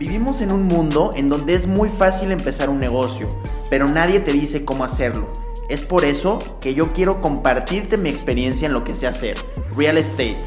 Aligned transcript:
Vivimos 0.00 0.40
en 0.40 0.50
un 0.50 0.62
mundo 0.62 1.10
en 1.14 1.28
donde 1.28 1.54
es 1.54 1.66
muy 1.66 1.90
fácil 1.90 2.32
empezar 2.32 2.70
un 2.70 2.78
negocio, 2.78 3.26
pero 3.68 3.86
nadie 3.86 4.18
te 4.18 4.32
dice 4.32 4.64
cómo 4.64 4.82
hacerlo. 4.82 5.30
Es 5.68 5.82
por 5.82 6.06
eso 6.06 6.38
que 6.58 6.72
yo 6.72 6.94
quiero 6.94 7.20
compartirte 7.20 7.98
mi 7.98 8.08
experiencia 8.08 8.64
en 8.64 8.72
lo 8.72 8.82
que 8.82 8.94
sé 8.94 9.06
hacer, 9.06 9.36
real 9.76 9.98
estate, 9.98 10.38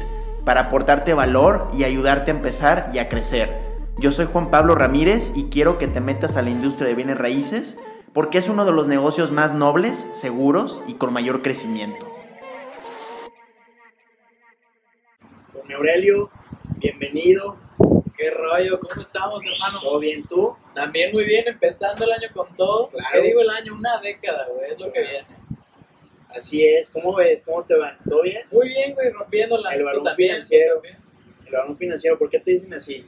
para 0.44 0.62
aportarte 0.62 1.14
valor 1.14 1.70
y 1.72 1.84
ayudarte 1.84 2.32
a 2.32 2.34
empezar 2.34 2.90
y 2.92 2.98
a 2.98 3.08
crecer. 3.08 3.78
Yo 3.96 4.10
soy 4.10 4.26
Juan 4.26 4.50
Pablo 4.50 4.74
Ramírez 4.74 5.30
y 5.36 5.44
quiero 5.44 5.78
que 5.78 5.86
te 5.86 6.00
metas 6.00 6.36
a 6.36 6.42
la 6.42 6.50
industria 6.50 6.88
de 6.88 6.96
bienes 6.96 7.18
raíces 7.18 7.76
porque 8.12 8.38
es 8.38 8.48
uno 8.48 8.64
de 8.64 8.72
los 8.72 8.88
negocios 8.88 9.30
más 9.30 9.54
nobles, 9.54 10.04
seguros 10.14 10.82
y 10.88 10.94
con 10.94 11.12
mayor 11.12 11.42
crecimiento. 11.42 12.04
Don 15.52 15.72
Aurelio, 15.72 16.28
bienvenido. 16.80 17.56
¿Qué 18.16 18.30
rollo? 18.30 18.78
¿Cómo 18.78 19.00
estamos, 19.00 19.42
hermano? 19.44 19.80
¿Todo 19.82 19.98
bien 19.98 20.26
tú? 20.28 20.56
También 20.74 21.12
muy 21.12 21.24
bien, 21.24 21.44
empezando 21.48 22.04
el 22.04 22.12
año 22.12 22.28
con 22.32 22.54
todo. 22.56 22.88
Claro. 22.90 23.08
¿Qué 23.12 23.22
digo 23.22 23.40
el 23.42 23.50
año? 23.50 23.74
Una 23.74 23.98
década, 24.00 24.46
güey, 24.48 24.70
es 24.70 24.78
lo 24.78 24.90
que 24.92 25.00
viene. 25.00 25.26
Así 26.30 26.64
es, 26.64 26.90
¿cómo 26.90 27.14
ves? 27.16 27.42
¿Cómo 27.44 27.64
te 27.64 27.74
va? 27.74 27.96
¿Todo 28.08 28.22
bien? 28.22 28.42
Muy 28.50 28.68
bien, 28.68 28.94
güey, 28.94 29.10
rompiéndola. 29.10 29.70
El 29.72 29.80
Tú 29.80 29.84
balón 29.84 30.04
también, 30.04 30.30
financiero. 30.32 30.74
también. 30.74 30.98
El 31.46 31.52
barbón 31.52 31.76
financiero, 31.78 32.18
¿por 32.18 32.30
qué 32.30 32.40
te 32.40 32.52
dicen 32.52 32.72
así? 32.74 33.06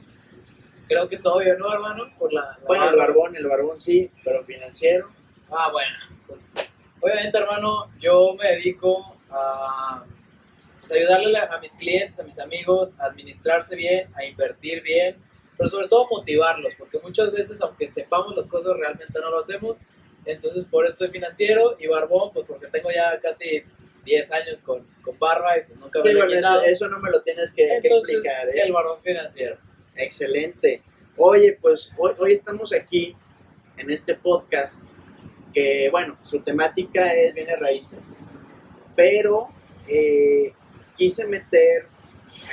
Creo 0.87 1.09
que 1.09 1.15
es 1.15 1.25
obvio, 1.25 1.57
¿no, 1.57 1.73
hermano? 1.73 2.05
Por 2.17 2.31
la, 2.31 2.41
la 2.41 2.59
Bueno, 2.65 2.89
el 2.89 2.95
barbón, 2.95 3.35
el 3.35 3.45
barbón 3.47 3.79
sí, 3.79 4.09
pero 4.23 4.43
financiero. 4.45 5.09
Ah, 5.49 5.69
bueno, 5.71 5.95
pues 6.27 6.53
obviamente, 7.01 7.37
hermano, 7.37 7.91
yo 7.99 8.33
me 8.35 8.49
dedico 8.51 9.17
a 9.29 10.05
pues, 10.87 10.99
ayudarle 10.99 11.37
a, 11.37 11.57
mis 11.59 11.73
clientes, 11.75 12.19
a 12.19 12.23
mis 12.23 12.39
amigos, 12.39 12.99
a 12.99 13.05
administrarse 13.05 13.75
bien, 13.75 14.09
a 14.15 14.25
invertir 14.25 14.81
bien, 14.81 15.17
pero 15.57 15.69
sobre 15.69 15.87
todo 15.87 16.07
motivarlos, 16.09 16.73
porque 16.77 16.99
muchas 16.99 17.31
veces, 17.31 17.59
aunque 17.61 17.87
sepamos 17.87 18.35
las 18.35 18.47
cosas, 18.47 18.75
realmente 18.77 19.19
no 19.19 19.31
lo 19.31 19.39
hacemos. 19.39 19.77
Entonces, 20.25 20.65
por 20.65 20.85
eso 20.85 20.97
soy 20.97 21.09
financiero 21.09 21.77
y 21.79 21.87
barbón, 21.87 22.31
pues 22.33 22.45
porque 22.45 22.67
tengo 22.67 22.89
ya 22.91 23.19
casi 23.19 23.63
10 24.05 24.31
años 24.31 24.61
con, 24.61 24.85
con 25.01 25.17
barba 25.19 25.57
y 25.57 25.61
pues 25.63 25.79
nunca 25.79 25.99
me 25.99 26.11
Sí, 26.11 26.17
bueno, 26.17 26.33
eso, 26.33 26.61
eso 26.63 26.87
no 26.89 26.99
me 26.99 27.09
lo 27.09 27.21
tienes 27.21 27.51
que, 27.51 27.67
que 27.67 27.75
Entonces, 27.87 28.15
explicar. 28.15 28.49
¿eh? 28.49 28.61
el 28.63 28.71
barbón 28.71 29.01
financiero. 29.01 29.57
Excelente. 29.95 30.81
Oye, 31.15 31.57
pues 31.59 31.91
hoy, 31.97 32.13
hoy 32.19 32.33
estamos 32.33 32.73
aquí 32.73 33.15
en 33.77 33.89
este 33.89 34.15
podcast 34.15 34.91
que, 35.53 35.89
bueno, 35.91 36.17
su 36.21 36.41
temática 36.41 37.13
es 37.13 37.33
bienes 37.33 37.59
raíces, 37.59 38.31
pero 38.95 39.49
eh, 39.87 40.53
quise 40.97 41.25
meter 41.27 41.87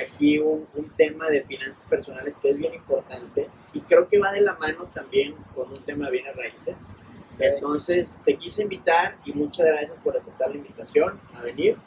aquí 0.01 0.39
un, 0.39 0.67
un 0.73 0.89
tema 0.91 1.27
de 1.27 1.43
finanzas 1.43 1.85
personales 1.87 2.37
que 2.37 2.51
es 2.51 2.57
bien 2.57 2.73
importante 2.73 3.49
y 3.73 3.81
creo 3.81 4.07
que 4.07 4.19
va 4.19 4.31
de 4.31 4.41
la 4.41 4.53
mano 4.53 4.89
también 4.93 5.35
con 5.53 5.71
un 5.71 5.83
tema 5.83 6.05
de 6.05 6.11
bienes 6.13 6.35
raíces. 6.35 6.97
Entonces, 7.39 8.19
te 8.25 8.37
quise 8.37 8.63
invitar 8.63 9.17
y 9.25 9.33
muchas 9.33 9.65
gracias 9.65 9.99
por 9.99 10.15
aceptar 10.15 10.49
la 10.49 10.55
invitación 10.55 11.19
a 11.33 11.41
venir. 11.41 11.77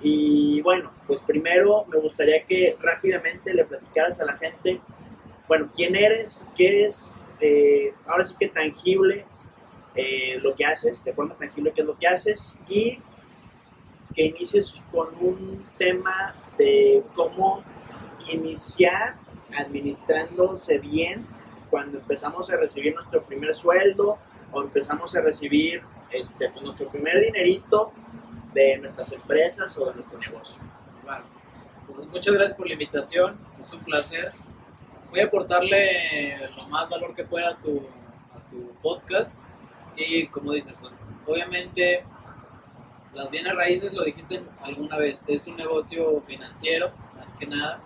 Y 0.00 0.60
bueno, 0.62 0.92
pues 1.06 1.20
primero 1.20 1.84
me 1.86 1.98
gustaría 1.98 2.44
que 2.44 2.76
rápidamente 2.80 3.54
le 3.54 3.64
platicaras 3.64 4.20
a 4.20 4.24
la 4.24 4.36
gente, 4.36 4.80
bueno, 5.48 5.70
quién 5.74 5.94
eres, 5.96 6.48
qué 6.56 6.84
es, 6.84 7.24
eh, 7.40 7.94
ahora 8.06 8.24
sí 8.24 8.34
que 8.38 8.48
tangible 8.48 9.24
eh, 9.94 10.38
lo 10.42 10.54
que 10.54 10.64
haces, 10.64 11.04
de 11.04 11.12
forma 11.12 11.36
tangible 11.36 11.72
qué 11.74 11.82
es 11.82 11.86
lo 11.86 11.98
que 11.98 12.06
haces 12.06 12.56
y 12.68 12.98
que 14.14 14.26
inicies 14.26 14.74
con 14.90 15.08
un 15.20 15.64
tema 15.78 16.34
de 16.58 17.02
cómo 17.14 17.62
iniciar 18.30 19.16
administrándose 19.56 20.78
bien 20.78 21.26
cuando 21.70 21.98
empezamos 21.98 22.50
a 22.50 22.56
recibir 22.56 22.94
nuestro 22.94 23.22
primer 23.24 23.54
sueldo 23.54 24.18
o 24.52 24.62
empezamos 24.62 25.16
a 25.16 25.20
recibir 25.20 25.80
este, 26.10 26.50
pues, 26.50 26.62
nuestro 26.62 26.88
primer 26.88 27.20
dinerito 27.20 27.92
de 28.52 28.76
nuestras 28.78 29.12
empresas 29.12 29.76
o 29.78 29.86
de 29.86 29.94
nuestro 29.94 30.18
negocio. 30.18 30.62
Claro. 31.02 31.24
Pues 31.94 32.08
muchas 32.08 32.34
gracias 32.34 32.56
por 32.56 32.66
la 32.66 32.74
invitación, 32.74 33.38
es 33.58 33.72
un 33.72 33.80
placer. 33.80 34.32
Voy 35.10 35.20
a 35.20 35.26
aportarle 35.26 36.36
lo 36.56 36.68
más 36.68 36.88
valor 36.88 37.14
que 37.14 37.24
pueda 37.24 37.50
a 37.50 37.56
tu, 37.56 37.82
a 38.32 38.50
tu 38.50 38.72
podcast. 38.82 39.38
Y 39.96 40.26
como 40.28 40.52
dices, 40.52 40.78
pues 40.80 41.00
obviamente 41.26 42.04
las 43.14 43.30
bienes 43.30 43.54
raíces, 43.54 43.92
lo 43.92 44.04
dijiste 44.04 44.44
alguna 44.62 44.98
vez, 44.98 45.24
es 45.28 45.46
un 45.46 45.56
negocio 45.56 46.20
financiero, 46.22 46.92
más 47.14 47.34
que 47.34 47.46
nada. 47.46 47.82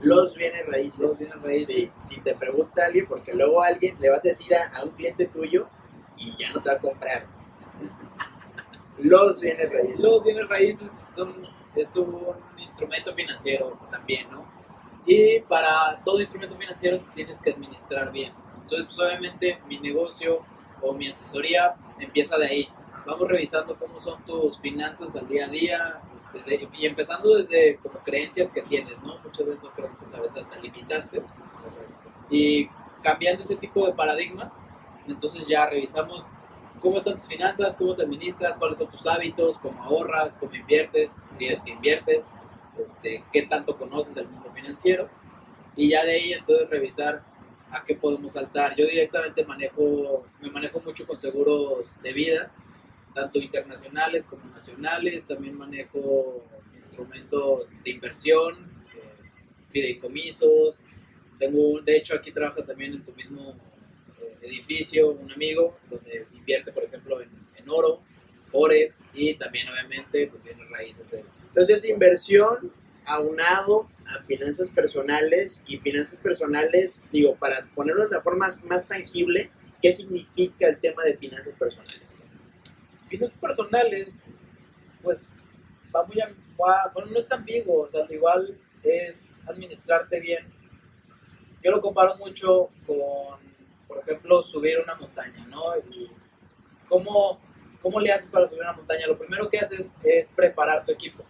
Los 0.00 0.34
bienes 0.34 0.66
raíces. 0.66 1.00
Los 1.00 1.18
bienes 1.18 1.42
raíces. 1.42 1.98
Sí, 2.02 2.14
si 2.14 2.20
te 2.20 2.34
pregunta 2.34 2.86
alguien, 2.86 3.06
porque 3.06 3.34
luego 3.34 3.62
alguien 3.62 3.94
le 4.00 4.10
vas 4.10 4.24
a 4.24 4.28
decir 4.28 4.54
a, 4.54 4.66
a 4.76 4.84
un 4.84 4.90
cliente 4.90 5.26
tuyo 5.26 5.68
y 6.16 6.36
ya 6.36 6.52
no 6.52 6.62
te 6.62 6.70
va 6.70 6.76
a 6.76 6.80
comprar. 6.80 7.26
Los 8.98 9.40
bienes 9.40 9.70
raíces. 9.70 9.98
Los 9.98 10.24
bienes 10.24 10.48
raíces 10.48 10.92
son, 10.92 11.46
es 11.74 11.96
un 11.96 12.18
instrumento 12.58 13.14
financiero 13.14 13.78
también, 13.90 14.30
¿no? 14.30 14.42
Y 15.06 15.40
para 15.40 16.02
todo 16.04 16.20
instrumento 16.20 16.56
financiero 16.56 16.98
te 16.98 17.10
tienes 17.14 17.40
que 17.40 17.50
administrar 17.50 18.12
bien. 18.12 18.32
Entonces, 18.60 18.86
pues 18.86 18.98
obviamente 18.98 19.58
mi 19.66 19.78
negocio 19.78 20.44
o 20.82 20.92
mi 20.92 21.08
asesoría 21.08 21.74
empieza 21.98 22.36
de 22.36 22.46
ahí. 22.46 22.68
Vamos 23.06 23.28
revisando 23.28 23.76
cómo 23.78 23.98
son 23.98 24.22
tus 24.24 24.58
finanzas 24.58 25.16
al 25.16 25.26
día 25.28 25.46
a 25.46 25.48
día 25.48 26.00
este, 26.34 26.68
y 26.74 26.86
empezando 26.86 27.36
desde 27.36 27.76
como 27.78 27.98
creencias 28.00 28.50
que 28.50 28.62
tienes, 28.62 28.96
¿no? 29.02 29.18
Muchas 29.20 29.46
veces 29.46 29.60
son 29.62 29.72
creencias 29.72 30.14
a 30.14 30.20
veces 30.20 30.42
hasta 30.42 30.58
limitantes. 30.58 31.30
Y 32.28 32.68
cambiando 33.02 33.42
ese 33.42 33.56
tipo 33.56 33.86
de 33.86 33.92
paradigmas, 33.94 34.60
entonces 35.06 35.46
ya 35.48 35.68
revisamos 35.68 36.28
cómo 36.80 36.98
están 36.98 37.14
tus 37.14 37.26
finanzas, 37.26 37.76
cómo 37.76 37.94
te 37.94 38.02
administras, 38.04 38.58
cuáles 38.58 38.78
son 38.78 38.88
tus 38.88 39.06
hábitos, 39.06 39.58
cómo 39.58 39.82
ahorras, 39.82 40.36
cómo 40.36 40.54
inviertes, 40.54 41.16
si 41.28 41.46
es 41.46 41.60
que 41.62 41.72
inviertes, 41.72 42.28
este, 42.84 43.24
qué 43.32 43.42
tanto 43.42 43.76
conoces 43.76 44.14
del 44.14 44.28
mundo 44.28 44.50
financiero. 44.54 45.08
Y 45.76 45.90
ya 45.90 46.04
de 46.04 46.12
ahí 46.12 46.32
entonces 46.32 46.68
revisar 46.68 47.22
a 47.70 47.84
qué 47.84 47.94
podemos 47.94 48.32
saltar. 48.32 48.74
Yo 48.76 48.86
directamente 48.86 49.44
manejo, 49.44 50.24
me 50.40 50.50
manejo 50.50 50.80
mucho 50.80 51.06
con 51.06 51.18
seguros 51.18 52.00
de 52.02 52.12
vida, 52.12 52.50
tanto 53.14 53.38
internacionales 53.38 54.26
como 54.26 54.44
nacionales. 54.46 55.24
También 55.24 55.56
manejo 55.56 56.44
instrumentos 56.74 57.70
de 57.84 57.90
inversión, 57.90 58.70
eh, 58.94 59.30
fideicomisos. 59.68 60.80
Tengo, 61.38 61.80
de 61.80 61.96
hecho, 61.96 62.14
aquí 62.14 62.32
trabaja 62.32 62.64
también 62.64 62.92
en 62.94 63.04
tu 63.04 63.12
mismo 63.12 63.56
eh, 64.20 64.36
edificio 64.42 65.10
un 65.10 65.32
amigo 65.32 65.78
donde 65.88 66.26
invierte, 66.34 66.72
por 66.72 66.84
ejemplo, 66.84 67.20
en, 67.20 67.30
en 67.56 67.68
oro, 67.68 68.02
forex 68.50 69.06
y 69.14 69.34
también, 69.34 69.68
obviamente, 69.68 70.26
pues 70.26 70.42
bienes 70.42 70.68
raíces. 70.68 71.12
Es, 71.12 71.44
Entonces, 71.48 71.84
inversión 71.84 72.72
aunado 73.06 73.88
a 74.06 74.22
finanzas 74.22 74.70
personales 74.70 75.62
y 75.66 75.78
finanzas 75.78 76.20
personales, 76.20 77.08
digo, 77.12 77.36
para 77.36 77.66
ponerlo 77.74 78.04
de 78.04 78.10
la 78.10 78.22
forma 78.22 78.46
más, 78.46 78.64
más 78.64 78.86
tangible, 78.86 79.50
¿qué 79.80 79.92
significa 79.92 80.68
el 80.68 80.78
tema 80.78 81.04
de 81.04 81.16
finanzas 81.16 81.54
personales? 81.54 82.22
Finanzas 83.10 83.38
personales, 83.38 84.32
pues 85.02 85.34
va 85.94 86.04
muy, 86.04 86.16
bueno, 86.56 87.10
no 87.10 87.18
es 87.18 87.30
ambiguo, 87.32 87.82
o 87.82 87.88
sea, 87.88 88.04
al 88.04 88.12
igual 88.12 88.56
es 88.82 89.42
administrarte 89.46 90.20
bien. 90.20 90.50
Yo 91.62 91.70
lo 91.70 91.80
comparo 91.80 92.16
mucho 92.16 92.70
con, 92.86 93.38
por 93.86 93.98
ejemplo, 93.98 94.42
subir 94.42 94.78
una 94.78 94.94
montaña, 94.94 95.44
¿no? 95.48 95.76
Y 95.90 96.10
cómo, 96.88 97.38
cómo 97.82 98.00
le 98.00 98.12
haces 98.12 98.30
para 98.30 98.46
subir 98.46 98.62
una 98.62 98.72
montaña. 98.72 99.06
Lo 99.06 99.18
primero 99.18 99.50
que 99.50 99.58
haces 99.58 99.92
es 100.02 100.28
preparar 100.28 100.86
tu 100.86 100.92
equipo, 100.92 101.24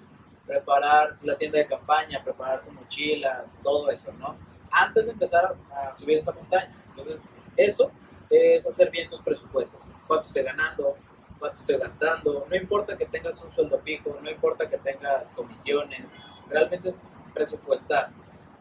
preparar 0.46 1.16
la 1.22 1.36
tienda 1.36 1.58
de 1.58 1.66
campaña, 1.66 2.22
preparar 2.22 2.62
tu 2.62 2.70
mochila, 2.70 3.46
todo 3.62 3.90
eso, 3.90 4.12
¿no? 4.12 4.36
Antes 4.70 5.06
de 5.06 5.12
empezar 5.12 5.56
a, 5.72 5.92
subir 5.94 6.18
esa 6.18 6.32
montaña. 6.32 6.72
Entonces, 6.86 7.24
eso 7.56 7.90
es 8.28 8.64
hacer 8.66 8.90
bien 8.90 9.08
tus 9.08 9.20
presupuestos. 9.20 9.90
¿Cuánto 10.06 10.28
estoy 10.28 10.44
ganando? 10.44 10.96
Cuánto 11.40 11.58
estoy 11.58 11.78
gastando, 11.78 12.46
no 12.48 12.56
importa 12.56 12.96
que 12.96 13.06
tengas 13.06 13.42
un 13.42 13.50
sueldo 13.50 13.78
fijo, 13.78 14.16
no 14.22 14.30
importa 14.30 14.68
que 14.68 14.78
tengas 14.78 15.32
comisiones, 15.32 16.12
realmente 16.48 16.90
es 16.90 17.02
presupuestar 17.34 18.10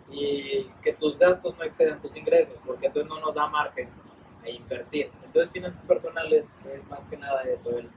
y 0.10 0.72
que 0.82 0.94
tus 0.94 1.20
gastos 1.20 1.56
no 1.58 1.64
excedan 1.64 2.00
tus 2.00 2.16
ingresos, 2.18 2.56
porque 2.66 2.88
entonces 2.88 3.08
no 3.08 3.20
nos 3.20 3.36
da 3.36 3.48
margen 3.48 3.90
a 4.44 4.50
invertir. 4.50 5.12
Entonces 5.24 5.52
finanzas 5.52 5.86
personales 5.86 6.56
es 6.74 6.88
más 6.88 7.06
que 7.06 7.18
nada 7.18 7.44
eso, 7.44 7.78
el 7.78 7.90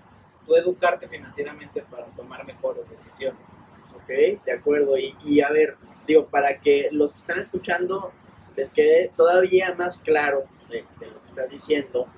tú 0.46 0.56
educarte 0.56 1.08
financieramente 1.08 1.82
para 1.82 2.06
tomar 2.06 2.44
mejores 2.44 2.88
decisiones. 2.90 3.60
¿Ok? 3.94 4.42
De 4.44 4.52
acuerdo. 4.52 4.98
Y, 4.98 5.16
y 5.24 5.40
a 5.40 5.50
ver, 5.50 5.76
digo, 6.06 6.26
para 6.26 6.60
que 6.60 6.88
los 6.90 7.12
que 7.12 7.20
están 7.20 7.38
escuchando 7.38 8.12
les 8.56 8.70
quede 8.70 9.10
todavía 9.16 9.74
más 9.74 10.00
claro 10.00 10.44
de, 10.68 10.84
de 10.98 11.06
lo 11.06 11.18
que 11.20 11.24
estás 11.24 11.50
diciendo, 11.50 12.08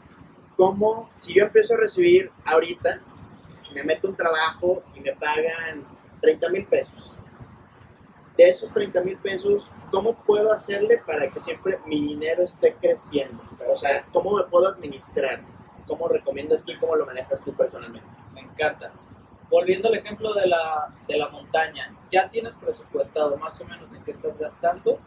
como 0.56 1.10
si 1.14 1.34
yo 1.34 1.44
empiezo 1.44 1.74
a 1.74 1.78
recibir 1.78 2.30
ahorita, 2.44 3.00
me 3.74 3.82
meto 3.82 4.08
un 4.08 4.16
trabajo 4.16 4.82
y 4.94 5.00
me 5.00 5.12
pagan 5.12 5.84
30 6.20 6.48
mil 6.50 6.66
pesos. 6.66 7.10
de 8.36 8.48
esos 8.48 8.72
30 8.72 9.00
mil 9.02 9.16
pesos, 9.18 9.70
¿cómo 9.92 10.14
puedo 10.14 10.50
hacerle 10.52 11.00
para 11.06 11.30
que 11.30 11.38
siempre 11.38 11.78
mi 11.86 12.00
dinero 12.00 12.42
esté 12.42 12.74
creciendo? 12.74 13.40
O 13.70 13.76
sea, 13.76 14.04
¿cómo 14.12 14.36
me 14.36 14.42
puedo 14.42 14.66
administrar? 14.66 15.40
¿Cómo 15.86 16.08
recomiendas 16.08 16.64
tú 16.64 16.72
y 16.72 16.78
cómo 16.78 16.96
lo 16.96 17.06
manejas 17.06 17.44
tú 17.44 17.54
personalmente? 17.54 18.08
Me 18.32 18.40
encanta. 18.40 18.90
Volviendo 19.48 19.86
al 19.86 19.94
ejemplo 19.94 20.34
de 20.34 20.48
la, 20.48 20.92
de 21.06 21.16
la 21.16 21.28
montaña, 21.28 21.94
ya 22.10 22.28
tienes 22.28 22.56
presupuestado 22.56 23.36
más 23.36 23.60
o 23.60 23.66
menos 23.66 23.92
en 23.92 24.02
qué 24.02 24.10
estás 24.10 24.36
gastando. 24.36 24.98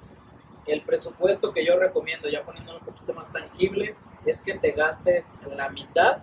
El 0.67 0.81
presupuesto 0.81 1.53
que 1.53 1.65
yo 1.65 1.77
recomiendo, 1.79 2.29
ya 2.29 2.43
poniéndolo 2.43 2.79
un 2.79 2.85
poquito 2.85 3.13
más 3.13 3.31
tangible, 3.31 3.95
es 4.25 4.41
que 4.41 4.53
te 4.55 4.71
gastes 4.71 5.33
la 5.55 5.69
mitad 5.69 6.19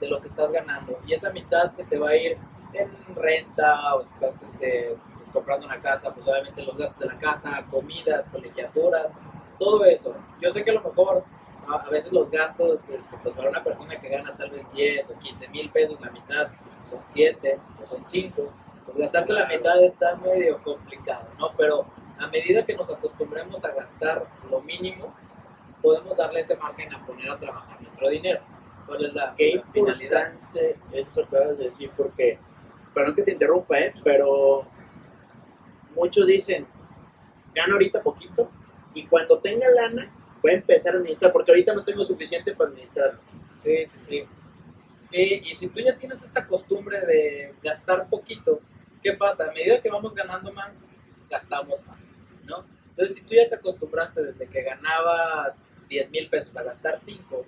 de 0.00 0.08
lo 0.08 0.20
que 0.20 0.28
estás 0.28 0.50
ganando. 0.50 1.00
Y 1.06 1.14
esa 1.14 1.30
mitad 1.30 1.70
se 1.72 1.84
te 1.84 1.98
va 1.98 2.10
a 2.10 2.16
ir 2.16 2.38
en 2.72 3.14
renta 3.14 3.94
o 3.94 4.02
si 4.02 4.14
estás 4.14 4.42
este, 4.42 4.96
pues, 5.16 5.30
comprando 5.30 5.66
una 5.66 5.80
casa, 5.80 6.12
pues 6.14 6.26
obviamente 6.28 6.62
los 6.62 6.76
gastos 6.76 7.00
de 7.00 7.06
la 7.06 7.18
casa, 7.18 7.66
comidas, 7.70 8.28
colegiaturas, 8.28 9.14
todo 9.58 9.84
eso. 9.84 10.14
Yo 10.40 10.50
sé 10.50 10.64
que 10.64 10.70
a 10.70 10.74
lo 10.74 10.82
mejor 10.82 11.24
a, 11.68 11.90
veces 11.90 12.12
los 12.12 12.30
gastos, 12.30 12.88
este, 12.88 13.16
pues 13.22 13.34
para 13.34 13.50
una 13.50 13.62
persona 13.62 14.00
que 14.00 14.08
gana 14.08 14.36
tal 14.36 14.50
vez 14.50 14.70
10 14.72 15.10
o 15.10 15.18
15 15.18 15.48
mil 15.48 15.70
pesos, 15.70 16.00
la 16.00 16.10
mitad 16.10 16.48
son 16.84 17.00
7 17.06 17.58
o 17.82 17.86
son 17.86 18.06
5, 18.06 18.52
pues 18.86 18.98
gastarse 18.98 19.32
la 19.32 19.46
mitad 19.46 19.82
está 19.82 20.16
medio 20.16 20.62
complicado, 20.62 21.28
¿no? 21.38 21.52
Pero 21.56 21.86
a 22.18 22.26
medida 22.28 22.64
que 22.64 22.74
nos 22.74 22.90
acostumbremos 22.90 23.64
a 23.64 23.72
gastar 23.72 24.26
lo 24.50 24.60
mínimo, 24.60 25.14
podemos 25.82 26.16
darle 26.16 26.40
ese 26.40 26.56
margen 26.56 26.92
a 26.94 27.06
poner 27.06 27.30
a 27.30 27.38
trabajar 27.38 27.80
nuestro 27.80 28.08
dinero. 28.08 28.40
¿Cuál 28.86 29.04
es 29.04 29.14
la, 29.14 29.34
Qué 29.36 29.56
la 29.56 29.72
finalidad? 29.72 30.32
importante 30.32 30.78
eso 30.92 31.28
que 31.28 31.36
acabas 31.36 31.58
de 31.58 31.64
decir, 31.64 31.90
porque, 31.96 32.38
perdón 32.94 33.14
que 33.14 33.22
te 33.22 33.32
interrumpa, 33.32 33.78
¿eh? 33.78 33.94
pero 34.02 34.66
muchos 35.94 36.26
dicen, 36.26 36.66
gano 37.54 37.74
ahorita 37.74 38.02
poquito 38.02 38.50
y 38.94 39.06
cuando 39.06 39.38
tenga 39.38 39.66
lana 39.70 40.10
voy 40.42 40.52
a 40.52 40.54
empezar 40.54 40.94
a 40.94 40.98
administrar, 40.98 41.32
porque 41.32 41.50
ahorita 41.52 41.74
no 41.74 41.84
tengo 41.84 42.04
suficiente 42.04 42.54
para 42.54 42.70
administrar. 42.70 43.14
Sí, 43.56 43.84
sí, 43.86 43.98
sí. 43.98 44.28
Sí, 45.02 45.42
y 45.44 45.54
si 45.54 45.68
tú 45.68 45.80
ya 45.80 45.96
tienes 45.96 46.22
esta 46.22 46.46
costumbre 46.46 47.00
de 47.00 47.54
gastar 47.62 48.08
poquito, 48.08 48.60
¿qué 49.02 49.14
pasa? 49.14 49.44
A 49.48 49.52
medida 49.52 49.80
que 49.80 49.90
vamos 49.90 50.14
ganando 50.14 50.52
más, 50.52 50.84
gastamos 51.30 51.86
más, 51.86 52.08
¿no? 52.44 52.64
Entonces, 52.90 53.16
si 53.16 53.22
tú 53.22 53.34
ya 53.34 53.48
te 53.48 53.54
acostumbraste 53.54 54.22
desde 54.22 54.46
que 54.46 54.62
ganabas 54.62 55.66
10 55.88 56.10
mil 56.10 56.28
pesos 56.28 56.56
a 56.56 56.64
gastar 56.64 56.98
5 56.98 57.46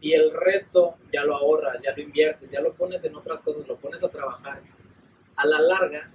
y 0.00 0.12
el 0.12 0.32
resto 0.32 0.98
ya 1.12 1.24
lo 1.24 1.34
ahorras, 1.34 1.82
ya 1.82 1.94
lo 1.96 2.02
inviertes, 2.02 2.50
ya 2.50 2.60
lo 2.60 2.74
pones 2.74 3.04
en 3.04 3.14
otras 3.16 3.40
cosas, 3.42 3.66
lo 3.66 3.76
pones 3.76 4.02
a 4.02 4.08
trabajar, 4.08 4.60
a 5.36 5.46
la 5.46 5.60
larga, 5.60 6.10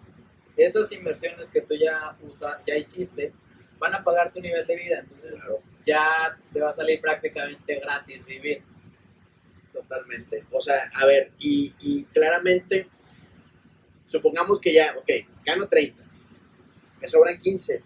esas 0.56 0.92
inversiones 0.92 1.50
que 1.50 1.62
tú 1.62 1.76
ya, 1.76 2.16
usa, 2.22 2.62
ya 2.66 2.76
hiciste 2.76 3.34
van 3.80 3.94
a 3.94 4.04
pagar 4.04 4.32
tu 4.32 4.40
nivel 4.40 4.66
de 4.66 4.76
vida, 4.76 5.00
entonces 5.00 5.42
ya 5.86 6.38
te 6.52 6.60
va 6.60 6.70
a 6.70 6.74
salir 6.74 7.00
prácticamente 7.00 7.80
gratis 7.80 8.26
vivir. 8.26 8.64
Totalmente. 9.72 10.46
O 10.52 10.62
sea, 10.62 10.90
a 10.96 11.06
ver, 11.06 11.32
y, 11.38 11.74
y 11.80 12.06
claramente, 12.06 12.90
supongamos 14.08 14.60
que 14.60 14.74
ya, 14.74 14.96
ok, 14.98 15.10
gano 15.46 15.68
30, 15.68 16.04
me 17.00 17.08
sobran 17.08 17.38
15. 17.38 17.84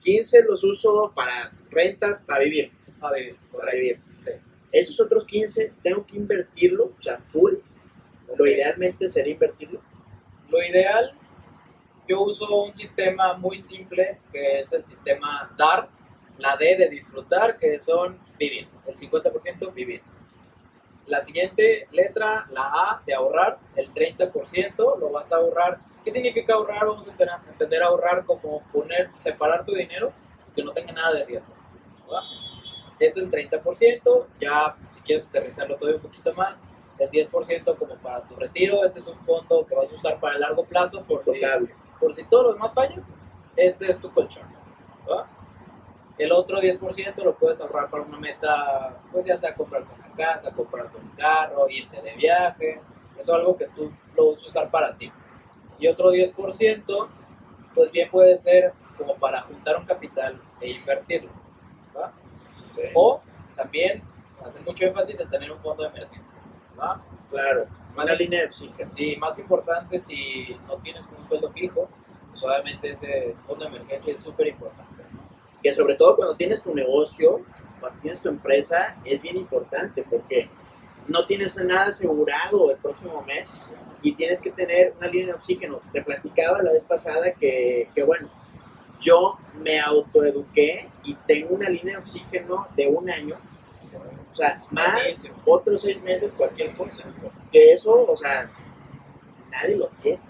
15 0.00 0.42
los 0.44 0.64
uso 0.64 1.12
para 1.14 1.52
renta, 1.70 2.20
para 2.26 2.40
vivir, 2.40 2.72
A 3.00 3.12
vivir, 3.12 3.36
para 3.52 3.72
vivir. 3.72 4.00
Sí. 4.14 4.30
Esos 4.70 4.98
otros 5.00 5.24
15 5.26 5.74
tengo 5.82 6.06
que 6.06 6.16
invertirlo, 6.16 6.94
o 6.98 7.02
sea, 7.02 7.18
full. 7.18 7.54
Lo 8.36 8.46
idealmente 8.46 9.08
sería 9.08 9.34
invertirlo. 9.34 9.80
Lo 10.48 10.62
ideal, 10.62 11.12
yo 12.08 12.22
uso 12.22 12.62
un 12.62 12.74
sistema 12.74 13.34
muy 13.34 13.58
simple 13.58 14.18
que 14.32 14.58
es 14.58 14.72
el 14.72 14.84
sistema 14.84 15.54
DAR, 15.56 15.88
la 16.38 16.56
D 16.56 16.76
de 16.76 16.88
disfrutar, 16.88 17.58
que 17.58 17.78
son 17.78 18.18
vivir, 18.38 18.68
el 18.86 18.96
50% 18.96 19.72
vivir. 19.72 20.02
La 21.06 21.20
siguiente 21.20 21.88
letra, 21.92 22.46
la 22.50 22.62
A 22.62 23.02
de 23.06 23.14
ahorrar, 23.14 23.58
el 23.76 23.92
30% 23.92 24.98
lo 24.98 25.10
vas 25.10 25.32
a 25.32 25.36
ahorrar. 25.36 25.80
¿Qué 26.04 26.10
significa 26.10 26.54
ahorrar? 26.54 26.86
Vamos 26.86 27.06
a 27.06 27.12
entender, 27.12 27.36
entender 27.48 27.82
ahorrar 27.82 28.24
como 28.24 28.62
poner, 28.72 29.10
separar 29.14 29.64
tu 29.64 29.72
dinero 29.72 30.12
que 30.54 30.62
no 30.64 30.72
tenga 30.72 30.92
nada 30.92 31.14
de 31.14 31.24
riesgo. 31.24 31.54
¿va? 32.12 32.22
Es 32.98 33.16
el 33.16 33.30
30%, 33.30 34.26
ya 34.40 34.76
si 34.88 35.00
quieres 35.02 35.26
aterrizarlo 35.26 35.76
todo 35.76 35.94
un 35.94 36.00
poquito 36.00 36.32
más, 36.34 36.62
el 36.98 37.10
10% 37.10 37.76
como 37.76 37.96
para 37.96 38.26
tu 38.26 38.36
retiro. 38.36 38.84
Este 38.84 38.98
es 38.98 39.06
un 39.06 39.18
fondo 39.20 39.66
que 39.66 39.74
vas 39.74 39.90
a 39.90 39.94
usar 39.94 40.20
para 40.20 40.34
el 40.34 40.40
largo 40.40 40.64
plazo 40.64 41.04
por 41.04 41.22
si, 41.22 41.40
por 42.00 42.14
si 42.14 42.24
todo 42.24 42.44
lo 42.44 42.52
demás 42.54 42.74
falla. 42.74 42.96
Este 43.56 43.90
es 43.90 43.98
tu 43.98 44.12
colchón. 44.12 44.46
¿va? 45.10 45.28
El 46.18 46.32
otro 46.32 46.60
10% 46.60 47.22
lo 47.24 47.36
puedes 47.36 47.60
ahorrar 47.60 47.90
para 47.90 48.02
una 48.04 48.18
meta, 48.18 49.00
pues 49.10 49.24
ya 49.24 49.36
sea 49.36 49.54
comprarte 49.54 49.92
una 49.94 50.12
casa, 50.14 50.52
comprarte 50.52 50.98
un 50.98 51.08
carro, 51.10 51.68
irte 51.68 52.00
de 52.02 52.14
viaje. 52.14 52.80
Eso 53.18 53.32
es 53.32 53.38
algo 53.38 53.56
que 53.56 53.66
tú 53.68 53.92
lo 54.16 54.30
vas 54.30 54.42
a 54.42 54.46
usar 54.46 54.70
para 54.70 54.96
ti. 54.96 55.12
Y 55.82 55.88
otro 55.88 56.12
10%, 56.12 57.08
pues 57.74 57.90
bien 57.90 58.08
puede 58.08 58.38
ser 58.38 58.72
como 58.96 59.16
para 59.16 59.40
juntar 59.40 59.76
un 59.76 59.84
capital 59.84 60.40
e 60.60 60.70
invertirlo. 60.70 61.28
¿va? 61.96 62.12
O 62.94 63.20
también 63.56 64.00
hacer 64.46 64.62
mucho 64.62 64.84
énfasis 64.84 65.18
en 65.18 65.28
tener 65.28 65.50
un 65.50 65.58
fondo 65.58 65.82
de 65.82 65.88
emergencia. 65.88 66.38
¿va? 66.80 67.02
Claro, 67.30 67.66
Más 67.96 68.04
una 68.04 68.14
línea 68.14 68.42
de. 68.42 68.52
Sí, 68.52 69.16
más 69.16 69.40
importante 69.40 69.98
si 69.98 70.56
no 70.68 70.76
tienes 70.76 71.08
un 71.18 71.26
sueldo 71.26 71.50
fijo, 71.50 71.88
pues 72.30 72.44
obviamente 72.44 72.90
ese, 72.90 73.30
ese 73.30 73.42
fondo 73.42 73.64
de 73.64 73.76
emergencia 73.76 74.12
es 74.12 74.20
súper 74.20 74.46
importante. 74.46 75.02
¿no? 75.10 75.18
Que 75.60 75.74
sobre 75.74 75.96
todo 75.96 76.14
cuando 76.14 76.36
tienes 76.36 76.62
tu 76.62 76.72
negocio, 76.72 77.40
cuando 77.80 78.00
tienes 78.00 78.20
tu 78.20 78.28
empresa, 78.28 78.98
es 79.04 79.20
bien 79.20 79.36
importante 79.36 80.04
porque 80.08 80.48
no 81.08 81.26
tienes 81.26 81.56
nada 81.56 81.86
asegurado 81.86 82.70
el 82.70 82.76
próximo 82.76 83.20
mes 83.22 83.74
y 84.02 84.14
tienes 84.14 84.40
que 84.40 84.50
tener 84.50 84.94
una 84.98 85.08
línea 85.08 85.28
de 85.28 85.34
oxígeno. 85.34 85.80
Te 85.92 86.02
platicaba 86.02 86.62
la 86.62 86.72
vez 86.72 86.84
pasada 86.84 87.32
que, 87.32 87.88
que 87.94 88.04
bueno, 88.04 88.30
yo 89.00 89.38
me 89.54 89.80
autoeduqué 89.80 90.90
y 91.04 91.14
tengo 91.26 91.54
una 91.54 91.68
línea 91.68 91.96
de 91.96 92.00
oxígeno 92.00 92.64
de 92.76 92.86
un 92.88 93.10
año. 93.10 93.36
O 94.30 94.34
sea, 94.34 94.62
más 94.70 95.30
otros 95.44 95.82
seis 95.82 96.02
meses, 96.02 96.32
cualquier 96.32 96.74
cosa. 96.74 97.04
Que 97.50 97.72
eso, 97.72 97.92
o 97.92 98.16
sea, 98.16 98.50
nadie 99.50 99.76
lo 99.76 99.88
tiene. 100.00 100.20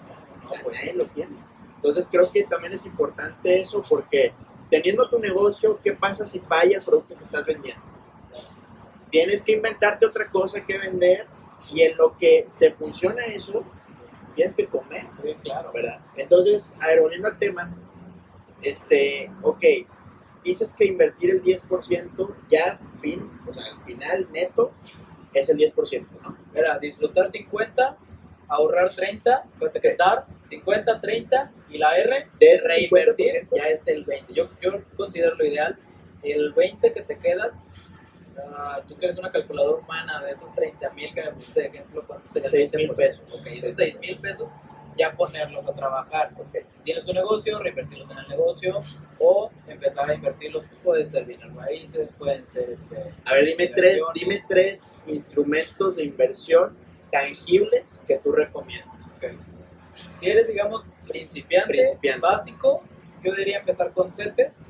No, 0.43 0.49
O 0.49 0.53
sea, 0.53 0.63
pues, 0.63 0.77
nadie 0.77 0.97
lo 0.97 1.05
tiene. 1.07 1.37
Entonces 1.75 2.07
creo 2.11 2.29
que 2.31 2.43
también 2.43 2.73
es 2.73 2.85
importante 2.85 3.59
eso 3.59 3.81
porque 3.87 4.33
teniendo 4.69 5.07
tu 5.09 5.19
negocio, 5.19 5.79
¿qué 5.83 5.93
pasa 5.93 6.25
si 6.25 6.39
falla 6.39 6.77
el 6.77 6.83
producto 6.83 7.15
que 7.15 7.23
estás 7.23 7.45
vendiendo? 7.45 7.83
Tienes 9.11 9.41
que 9.41 9.53
inventarte 9.53 10.05
otra 10.05 10.27
cosa 10.29 10.65
que 10.65 10.77
vender 10.77 11.27
y 11.71 11.81
en 11.81 11.97
lo 11.97 12.13
que 12.13 12.47
te 12.59 12.71
funciona 12.71 13.23
eso, 13.25 13.63
pues, 13.63 14.11
tienes 14.35 14.53
que 14.55 14.67
comer, 14.67 15.05
Sí, 15.09 15.33
claro. 15.41 15.71
¿verdad? 15.73 16.01
Entonces, 16.15 16.71
a 16.79 16.87
ver, 16.87 17.01
volviendo 17.01 17.27
al 17.27 17.37
tema, 17.37 17.75
este, 18.61 19.31
ok, 19.41 19.63
dices 20.43 20.73
que 20.73 20.85
invertir 20.85 21.29
el 21.31 21.43
10% 21.43 22.35
ya 22.49 22.79
fin, 23.01 23.29
o 23.47 23.53
sea, 23.53 23.63
al 23.73 23.81
final 23.83 24.27
neto 24.31 24.73
es 25.33 25.49
el 25.49 25.57
10%, 25.57 26.07
¿no? 26.21 26.37
Era 26.53 26.77
disfrutar 26.79 27.27
50, 27.27 27.97
ahorrar 28.47 28.93
30, 28.93 29.45
etiquetar 29.61 30.25
50, 30.41 31.01
30 31.01 31.51
y 31.69 31.77
la 31.79 31.97
R 31.97 32.27
De 32.39 32.53
ese 32.53 32.67
reinvertir 32.67 33.47
50%. 33.49 33.55
ya 33.55 33.63
es 33.63 33.87
el 33.87 34.03
20. 34.05 34.33
Yo, 34.33 34.49
yo 34.61 34.83
considero 34.95 35.35
lo 35.35 35.45
ideal. 35.45 35.79
El 36.21 36.53
20 36.53 36.93
que 36.93 37.01
te 37.01 37.17
queda, 37.17 37.51
ah, 38.37 38.81
tú 38.87 38.97
que 38.97 39.05
eres 39.05 39.17
una 39.17 39.31
calculadora 39.31 39.77
humana 39.79 40.21
de 40.21 40.31
esos 40.31 40.53
30 40.55 40.89
mil 40.91 41.13
que 41.13 41.23
me 41.23 41.31
pusiste 41.31 41.61
de 41.61 41.67
ejemplo, 41.67 42.03
¿cuántos 42.07 42.29
serían? 42.31 42.51
Seis 42.51 42.73
mil 42.73 42.89
20%? 42.91 42.95
pesos. 42.95 43.23
Ok, 43.31 43.47
esos 43.47 43.73
6 43.75 43.99
mil 43.99 44.19
pesos 44.19 44.49
ya 44.97 45.11
ponerlos 45.15 45.67
a 45.67 45.73
trabajar. 45.73 46.33
Porque 46.35 46.65
si 46.67 46.79
tienes 46.79 47.03
tu 47.05 47.13
negocio, 47.13 47.59
reinvertirlos 47.59 48.09
en 48.11 48.19
el 48.19 48.27
negocio 48.27 48.79
o 49.19 49.49
empezar 49.67 50.09
a 50.09 50.13
invertirlos, 50.13 50.65
pues 50.67 50.79
pueden 50.83 51.07
ser 51.07 51.25
bienes 51.25 51.53
raíces, 51.53 52.11
pueden 52.17 52.47
ser 52.47 52.69
este, 52.71 53.11
A 53.25 53.33
ver, 53.33 53.45
dime 53.45 53.67
tres, 53.67 54.01
dime 54.13 54.41
tres 54.47 55.03
instrumentos 55.07 55.95
de 55.95 56.03
inversión 56.03 56.75
tangibles 57.11 58.03
que 58.07 58.17
tú 58.17 58.31
recomiendas. 58.31 59.21
Si 60.15 60.27
eres, 60.29 60.47
digamos, 60.47 60.85
principiante, 61.07 61.69
Principiante. 61.69 62.21
básico, 62.21 62.83
yo 63.23 63.33
diría 63.35 63.59
empezar 63.59 63.91
con 63.93 64.11
CETES, 64.11 64.61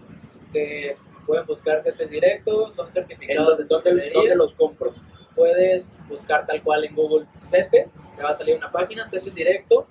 pueden 1.25 1.45
buscar 1.45 1.81
CETES 1.81 2.09
directos, 2.09 2.75
son 2.75 2.87
¿En 2.87 2.93
certificados 2.93 3.57
de 3.57 3.63
dónde- 3.65 4.35
los 4.35 4.53
compro? 4.53 4.93
Puedes 5.35 5.97
buscar 6.07 6.45
tal 6.45 6.61
cual 6.61 6.85
en 6.85 6.95
Google 6.95 7.25
CETES, 7.37 8.01
te 8.15 8.23
va 8.23 8.29
a 8.29 8.35
salir 8.35 8.55
una 8.55 8.71
página, 8.71 9.05
CETES 9.05 9.33
directo, 9.33 9.87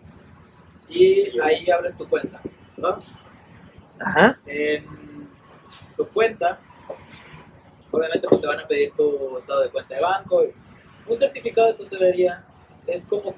y 0.89 1.23
Sí. 1.23 1.39
ahí 1.43 1.71
abres 1.71 1.97
tu 1.97 2.09
cuenta. 2.09 2.41
¿no? 2.77 2.97
Ajá. 4.01 4.41
En 4.47 5.29
tu 5.97 6.09
cuenta, 6.09 6.59
obviamente 7.91 8.27
pues 8.29 8.41
te 8.41 8.47
van 8.47 8.59
a 8.61 8.67
pedir 8.67 8.93
tu 8.97 9.39
estado 9.39 9.63
de 9.63 9.71
cuenta 9.71 9.95
de 9.95 10.01
banco. 10.03 10.43
Un 11.07 11.19
certificado 11.19 11.69
de 11.69 11.75
tesorería 11.75 12.45
es 12.87 13.05
como 13.07 13.35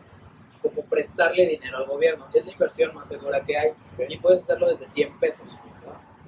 como 0.63 0.83
prestarle 0.87 1.47
dinero 1.47 1.77
al 1.77 1.85
gobierno. 1.87 2.27
Es 2.33 2.47
la 2.47 2.51
inversión 2.53 2.95
más 2.95 3.07
segura 3.07 3.45
que 3.45 3.55
hay 3.55 3.73
y 4.09 4.17
puedes 4.17 4.41
hacerlo 4.45 4.67
desde 4.67 4.87
100 4.89 5.19
pesos. 5.21 5.47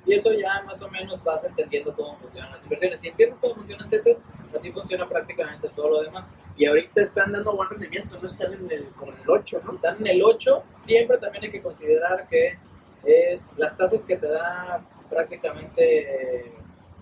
Y 0.06 0.14
eso 0.14 0.32
ya 0.32 0.62
más 0.62 0.80
o 0.82 0.88
menos 0.88 1.22
vas 1.24 1.44
entendiendo 1.44 1.94
cómo 1.94 2.16
funcionan 2.16 2.52
las 2.52 2.62
inversiones. 2.62 3.00
Si 3.00 3.08
entiendes 3.08 3.40
cómo 3.40 3.56
funcionan 3.56 3.88
CETES, 3.88 4.20
así 4.54 4.70
funciona 4.70 5.08
prácticamente 5.08 5.68
todo 5.74 5.90
lo 5.90 6.02
demás. 6.02 6.32
Y 6.56 6.66
ahorita 6.66 7.02
están 7.02 7.32
dando 7.32 7.54
buen 7.54 7.68
rendimiento, 7.68 8.16
no 8.20 8.26
están 8.26 8.52
en 8.52 8.70
el, 8.70 8.88
como 8.90 9.12
en 9.12 9.18
el 9.18 9.28
8, 9.28 9.62
¿no? 9.64 9.74
Están 9.74 9.96
en 10.00 10.06
el 10.06 10.22
8, 10.22 10.64
siempre 10.70 11.18
también 11.18 11.44
hay 11.44 11.50
que 11.50 11.60
considerar 11.60 12.28
que 12.28 12.56
eh, 13.04 13.40
las 13.56 13.76
tasas 13.76 14.04
que 14.04 14.16
te 14.16 14.28
da 14.28 14.84
prácticamente 15.10 16.44
eh, 16.44 16.52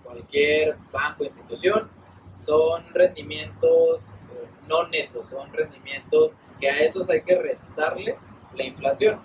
cualquier 0.03 0.77
banco 0.91 1.23
institución 1.23 1.89
son 2.35 2.93
rendimientos 2.93 4.09
eh, 4.09 4.47
no 4.67 4.87
netos, 4.87 5.29
son 5.29 5.51
rendimientos 5.53 6.35
que 6.59 6.69
a 6.69 6.79
esos 6.79 7.09
hay 7.09 7.21
que 7.21 7.35
restarle 7.35 8.17
la 8.55 8.63
inflación. 8.63 9.19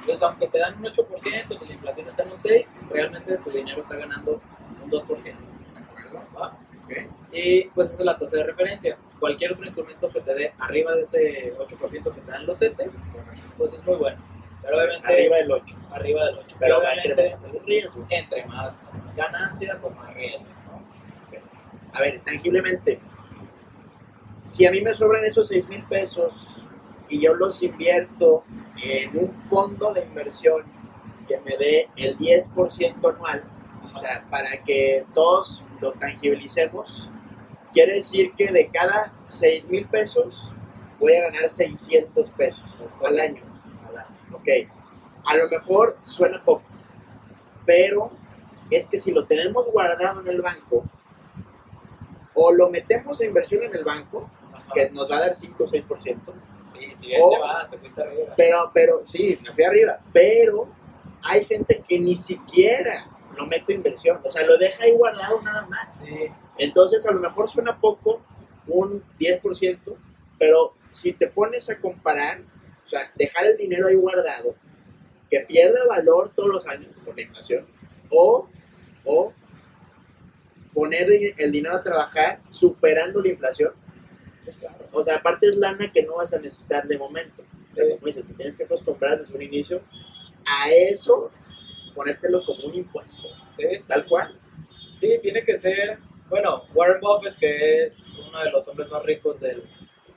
Entonces, 0.00 0.22
aunque 0.22 0.48
te 0.48 0.58
dan 0.58 0.78
un 0.78 0.84
8%, 0.84 1.58
si 1.58 1.66
la 1.66 1.72
inflación 1.72 2.08
está 2.08 2.22
en 2.22 2.32
un 2.32 2.38
6%, 2.38 2.74
realmente 2.90 3.36
tu 3.38 3.50
dinero 3.50 3.80
está 3.80 3.96
ganando 3.96 4.40
un 4.82 4.90
2%. 4.90 5.34
¿va? 6.36 6.58
Y 7.32 7.64
pues 7.68 7.88
esa 7.88 7.98
es 7.98 8.04
la 8.06 8.16
tasa 8.16 8.36
de 8.36 8.44
referencia. 8.44 8.96
Cualquier 9.18 9.52
otro 9.52 9.64
instrumento 9.64 10.08
que 10.10 10.20
te 10.20 10.34
dé 10.34 10.54
arriba 10.58 10.94
de 10.94 11.00
ese 11.00 11.54
8% 11.58 12.14
que 12.14 12.20
te 12.20 12.30
dan 12.30 12.46
los 12.46 12.58
CETES, 12.58 12.98
pues 13.58 13.72
es 13.72 13.84
muy 13.84 13.96
bueno. 13.96 14.18
Pero 14.62 14.76
obviamente 14.76 15.06
Arriba 15.06 15.36
del 15.36 15.52
8. 15.52 15.76
arriba 15.92 16.24
del 16.26 16.38
8. 16.38 16.56
Pero 16.58 16.78
obviamente 16.78 17.38
el 17.52 17.64
riesgo. 17.64 18.06
entre 18.08 18.46
más 18.46 19.02
ganancia, 19.16 19.78
pues 19.80 19.94
más 19.94 20.14
riesgo. 20.14 20.44
¿no? 20.70 20.82
A 21.92 22.00
ver, 22.00 22.20
tangiblemente, 22.24 23.00
si 24.40 24.66
a 24.66 24.70
mí 24.70 24.80
me 24.80 24.92
sobran 24.94 25.24
esos 25.24 25.48
6 25.48 25.68
mil 25.68 25.82
pesos 25.84 26.56
y 27.08 27.20
yo 27.20 27.34
los 27.34 27.62
invierto 27.62 28.44
en 28.82 29.16
un 29.16 29.32
fondo 29.32 29.92
de 29.92 30.04
inversión 30.04 30.64
que 31.26 31.38
me 31.40 31.56
dé 31.56 31.88
el 31.96 32.16
10% 32.18 33.14
anual, 33.14 33.44
o 33.94 34.00
sea, 34.00 34.24
para 34.30 34.62
que 34.64 35.04
todos 35.14 35.64
lo 35.80 35.92
tangibilicemos, 35.92 37.10
quiere 37.72 37.94
decir 37.94 38.32
que 38.36 38.50
de 38.52 38.68
cada 38.68 39.12
6 39.24 39.68
mil 39.68 39.86
pesos 39.86 40.52
voy 40.98 41.14
a 41.14 41.30
ganar 41.30 41.48
600 41.48 42.30
pesos 42.30 42.96
al 43.04 43.18
año. 43.18 43.42
Al 43.88 43.98
año. 43.98 44.16
Ok, 44.32 44.48
a 45.24 45.36
lo 45.36 45.48
mejor 45.48 45.98
suena 46.04 46.42
poco, 46.44 46.62
pero 47.64 48.10
es 48.70 48.86
que 48.86 48.96
si 48.96 49.12
lo 49.12 49.26
tenemos 49.26 49.66
guardado 49.70 50.20
en 50.20 50.28
el 50.28 50.40
banco, 50.40 50.84
o 52.34 52.52
lo 52.52 52.68
metemos 52.70 53.20
a 53.20 53.24
inversión 53.24 53.62
en 53.64 53.74
el 53.74 53.84
banco, 53.84 54.30
Ajá. 54.52 54.72
que 54.74 54.90
nos 54.90 55.10
va 55.10 55.16
a 55.16 55.20
dar 55.20 55.34
5 55.34 55.64
o 55.64 55.66
6%, 55.66 56.18
Sí, 56.66 56.94
si 56.94 57.06
bien 57.08 57.20
o- 57.22 57.30
te 57.30 57.38
vas, 57.38 57.68
te 57.68 57.78
fuiste 57.78 58.02
arriba. 58.02 58.34
pero, 58.36 58.70
pero, 58.74 59.02
sí, 59.06 59.38
me 59.42 59.52
fui 59.52 59.64
arriba, 59.64 59.98
pero 60.12 60.68
hay 61.22 61.44
gente 61.44 61.82
que 61.86 61.98
ni 61.98 62.14
siquiera 62.16 63.08
lo 63.36 63.46
mete 63.46 63.72
inversión, 63.74 64.20
o 64.24 64.30
sea, 64.30 64.46
lo 64.46 64.56
deja 64.58 64.84
ahí 64.84 64.92
guardado 64.92 65.40
nada 65.42 65.66
más. 65.66 66.00
Sí, 66.00 66.14
Entonces, 66.58 67.04
a 67.06 67.12
lo 67.12 67.20
mejor 67.20 67.48
suena 67.48 67.78
poco, 67.78 68.22
un 68.66 69.02
10%, 69.18 69.96
pero 70.38 70.74
si 70.90 71.12
te 71.12 71.26
pones 71.26 71.68
a 71.70 71.78
comparar, 71.78 72.40
o 72.84 72.88
sea, 72.88 73.10
dejar 73.14 73.44
el 73.46 73.56
dinero 73.56 73.88
ahí 73.88 73.94
guardado, 73.94 74.54
que 75.30 75.40
pierda 75.40 75.86
valor 75.86 76.30
todos 76.34 76.48
los 76.48 76.66
años 76.66 76.88
por 77.04 77.14
la 77.14 77.22
inflación, 77.22 77.66
o, 78.10 78.48
o 79.04 79.32
poner 80.72 81.08
el 81.38 81.52
dinero 81.52 81.76
a 81.76 81.82
trabajar 81.82 82.40
superando 82.50 83.20
la 83.22 83.28
inflación, 83.28 83.72
sí, 84.52 84.58
claro. 84.60 84.88
o 84.92 85.02
sea, 85.02 85.16
aparte 85.16 85.48
es 85.48 85.56
lana 85.56 85.90
que 85.92 86.02
no 86.02 86.16
vas 86.16 86.32
a 86.34 86.38
necesitar 86.38 86.86
de 86.86 86.98
momento. 86.98 87.42
O 87.68 87.72
sea, 87.72 87.84
Sí. 87.84 87.90
como 87.94 88.06
dices, 88.06 88.26
te 88.26 88.34
tienes 88.34 88.56
que 88.56 88.64
acostumbrar 88.64 89.18
desde 89.18 89.34
un 89.34 89.42
inicio 89.42 89.82
a 90.46 90.70
eso, 90.70 91.30
ponértelo 91.94 92.44
como 92.44 92.64
un 92.68 92.74
impuesto, 92.74 93.22
Sí, 93.50 93.64
tal 93.88 94.04
cual. 94.06 94.38
Sí, 94.94 95.18
tiene 95.22 95.42
que 95.44 95.56
ser, 95.58 95.98
bueno, 96.28 96.64
Warren 96.74 97.00
Buffett, 97.00 97.36
que 97.38 97.82
es 97.84 98.14
uno 98.28 98.38
de 98.42 98.50
los 98.50 98.66
hombres 98.68 98.88
más 98.90 99.02
ricos 99.02 99.40
del, 99.40 99.62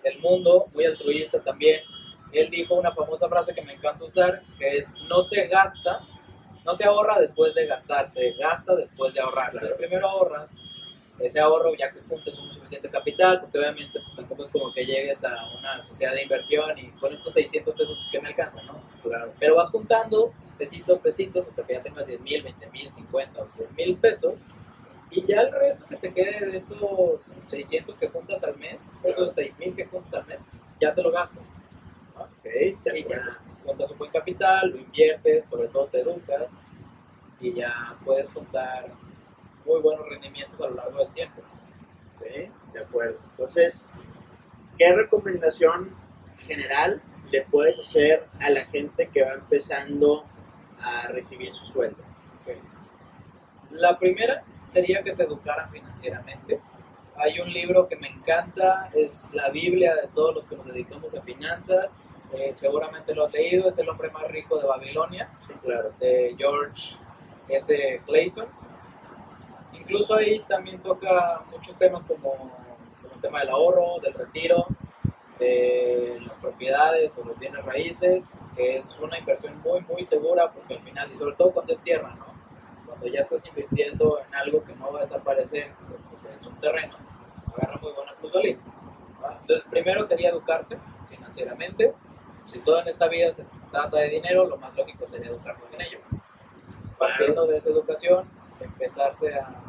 del 0.03 0.19
mundo, 0.19 0.67
muy 0.73 0.85
altruista 0.85 1.39
también, 1.41 1.81
él 2.31 2.49
dijo 2.49 2.75
una 2.75 2.91
famosa 2.91 3.27
frase 3.27 3.53
que 3.53 3.61
me 3.63 3.73
encanta 3.73 4.05
usar, 4.05 4.41
que 4.57 4.77
es, 4.77 4.93
no 5.09 5.21
se 5.21 5.47
gasta, 5.47 6.01
no 6.63 6.75
se 6.75 6.85
ahorra 6.85 7.19
después 7.19 7.55
de 7.55 7.65
gastar, 7.65 8.07
se 8.07 8.31
gasta 8.33 8.75
después 8.75 9.13
de 9.13 9.21
ahorrar. 9.21 9.51
Entonces 9.53 9.75
primero 9.77 10.07
ahorras, 10.07 10.53
ese 11.21 11.39
ahorro 11.39 11.75
ya 11.75 11.91
que 11.91 11.99
juntes 12.01 12.37
un 12.37 12.51
suficiente 12.51 12.89
capital, 12.89 13.41
porque 13.41 13.59
obviamente 13.59 13.99
pues, 13.99 14.15
tampoco 14.15 14.43
es 14.43 14.49
como 14.49 14.73
que 14.73 14.85
llegues 14.85 15.23
a 15.23 15.49
una 15.57 15.79
sociedad 15.81 16.13
de 16.13 16.23
inversión 16.23 16.77
y 16.77 16.89
con 16.91 17.11
estos 17.11 17.33
600 17.33 17.73
pesos 17.73 17.95
pues 17.95 18.09
que 18.09 18.21
me 18.21 18.29
alcanzan, 18.29 18.65
¿no? 18.65 18.81
Claro. 19.03 19.33
Pero 19.39 19.55
vas 19.55 19.69
juntando 19.69 20.33
pesitos, 20.57 20.99
pesitos, 20.99 21.47
hasta 21.47 21.65
que 21.65 21.73
ya 21.73 21.81
tengas 21.81 22.05
10 22.05 22.21
mil, 22.21 22.43
20 22.43 22.69
mil, 22.71 22.91
50 22.91 23.43
o 23.43 23.49
100 23.49 23.75
mil 23.75 23.97
pesos. 23.97 24.45
Y 25.11 25.25
ya 25.25 25.41
el 25.41 25.51
resto 25.51 25.85
que 25.87 25.95
te 25.95 26.13
quede 26.13 26.45
de 26.45 26.57
esos 26.57 27.33
600 27.47 27.97
que 27.97 28.09
juntas 28.09 28.43
al 28.43 28.57
mes, 28.57 28.91
esos 29.03 29.33
6 29.33 29.57
mil 29.57 29.75
que 29.75 29.85
juntas 29.85 30.13
al 30.13 30.27
mes, 30.27 30.39
ya 30.79 30.93
te 30.93 31.01
lo 31.01 31.11
gastas. 31.11 31.55
¿no? 32.15 32.23
Ok, 32.23 32.43
de 32.43 32.99
Y 32.99 33.07
ya 33.09 33.39
juntas 33.65 33.91
un 33.91 33.97
buen 33.97 34.11
capital, 34.11 34.69
lo 34.69 34.77
inviertes, 34.77 35.45
sobre 35.45 35.67
todo 35.69 35.87
te 35.87 36.01
educas 36.01 36.55
y 37.39 37.53
ya 37.53 37.97
puedes 38.03 38.31
juntar 38.31 38.91
muy 39.69 39.81
buenos 39.81 40.09
rendimientos 40.09 40.59
a 40.61 40.67
lo 40.67 40.75
largo 40.75 40.97
del 40.97 41.13
tiempo. 41.13 41.41
De 42.73 42.79
acuerdo. 42.79 43.19
Entonces, 43.31 43.87
¿qué 44.77 44.91
recomendación 44.93 45.95
general 46.39 47.01
le 47.31 47.43
puedes 47.43 47.79
hacer 47.79 48.27
a 48.39 48.49
la 48.49 48.65
gente 48.65 49.09
que 49.09 49.23
va 49.23 49.33
empezando 49.33 50.25
a 50.81 51.07
recibir 51.07 51.53
su 51.53 51.65
sueldo? 51.65 52.03
La 53.71 53.99
primera 53.99 54.43
sería 54.65 55.03
que 55.03 55.13
se 55.13 55.23
educaran 55.23 55.69
financieramente. 55.69 56.59
Hay 57.15 57.39
un 57.39 57.53
libro 57.53 57.87
que 57.87 57.97
me 57.97 58.07
encanta, 58.07 58.89
es 58.95 59.29
la 59.33 59.49
Biblia 59.49 59.93
de 59.95 60.07
todos 60.07 60.33
los 60.33 60.47
que 60.47 60.55
nos 60.55 60.65
dedicamos 60.65 61.13
a 61.13 61.21
finanzas. 61.21 61.91
Eh, 62.33 62.51
seguramente 62.53 63.13
lo 63.13 63.25
has 63.25 63.33
leído, 63.33 63.67
es 63.67 63.77
El 63.77 63.89
hombre 63.89 64.09
más 64.09 64.23
rico 64.29 64.59
de 64.59 64.67
Babilonia, 64.67 65.29
Sí, 65.47 65.53
claro. 65.63 65.93
de 65.99 66.35
George 66.37 66.95
S. 67.49 68.01
Clayson. 68.07 68.47
Incluso 69.73 70.15
ahí 70.15 70.39
también 70.47 70.81
toca 70.81 71.43
muchos 71.51 71.75
temas 71.77 72.05
como, 72.05 72.31
como 72.31 73.13
el 73.15 73.21
tema 73.21 73.39
del 73.39 73.49
ahorro, 73.49 73.99
del 74.01 74.13
retiro, 74.13 74.67
de 75.39 76.19
las 76.25 76.37
propiedades 76.37 77.17
o 77.17 77.23
los 77.23 77.39
bienes 77.39 77.63
raíces, 77.63 78.31
que 78.55 78.77
es 78.77 78.99
una 78.99 79.17
inversión 79.17 79.59
muy, 79.61 79.81
muy 79.81 80.03
segura 80.03 80.51
porque 80.51 80.75
al 80.75 80.81
final, 80.81 81.09
y 81.11 81.17
sobre 81.17 81.35
todo 81.35 81.51
cuando 81.51 81.71
es 81.71 81.79
tierra, 81.79 82.13
¿no? 82.15 82.25
Cuando 82.85 83.07
ya 83.07 83.21
estás 83.21 83.45
invirtiendo 83.47 84.19
en 84.19 84.35
algo 84.35 84.63
que 84.63 84.75
no 84.75 84.91
va 84.91 84.99
a 84.99 85.01
desaparecer, 85.01 85.71
pues 86.09 86.25
es 86.25 86.45
un 86.45 86.59
terreno, 86.59 86.95
agarra 87.55 87.79
muy 87.81 87.91
buena 87.93 88.13
plusvalía. 88.13 88.57
¿va? 89.23 89.37
Entonces, 89.39 89.65
primero 89.69 90.03
sería 90.03 90.29
educarse 90.29 90.77
financieramente. 91.09 91.93
Si 92.45 92.59
todo 92.59 92.81
en 92.81 92.87
esta 92.87 93.07
vida 93.07 93.31
se 93.31 93.45
trata 93.71 93.97
de 93.97 94.09
dinero, 94.09 94.45
lo 94.45 94.57
más 94.57 94.75
lógico 94.75 95.07
sería 95.07 95.29
educarnos 95.29 95.71
en 95.73 95.81
ello. 95.81 95.99
Partiendo 96.97 97.47
de 97.47 97.57
esa 97.57 97.69
educación, 97.69 98.29
empezarse 98.61 99.33
a, 99.33 99.63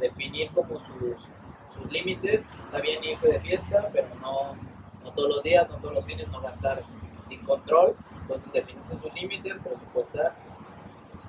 definir 0.00 0.50
como 0.50 0.76
sus, 0.76 1.28
sus 1.72 1.92
límites. 1.92 2.50
Está 2.58 2.80
bien 2.80 3.02
irse 3.04 3.28
de 3.28 3.40
fiesta, 3.40 3.88
pero 3.92 4.08
no, 4.20 4.56
no 5.04 5.12
todos 5.12 5.36
los 5.36 5.42
días, 5.44 5.68
no 5.70 5.76
todos 5.76 5.94
los 5.94 6.04
fines, 6.04 6.26
no 6.28 6.40
gastar 6.40 6.82
sin 7.24 7.44
control. 7.44 7.94
Entonces, 8.20 8.52
definirse 8.52 8.96
sus 8.96 9.14
límites, 9.14 9.60
presupuestar 9.60 10.34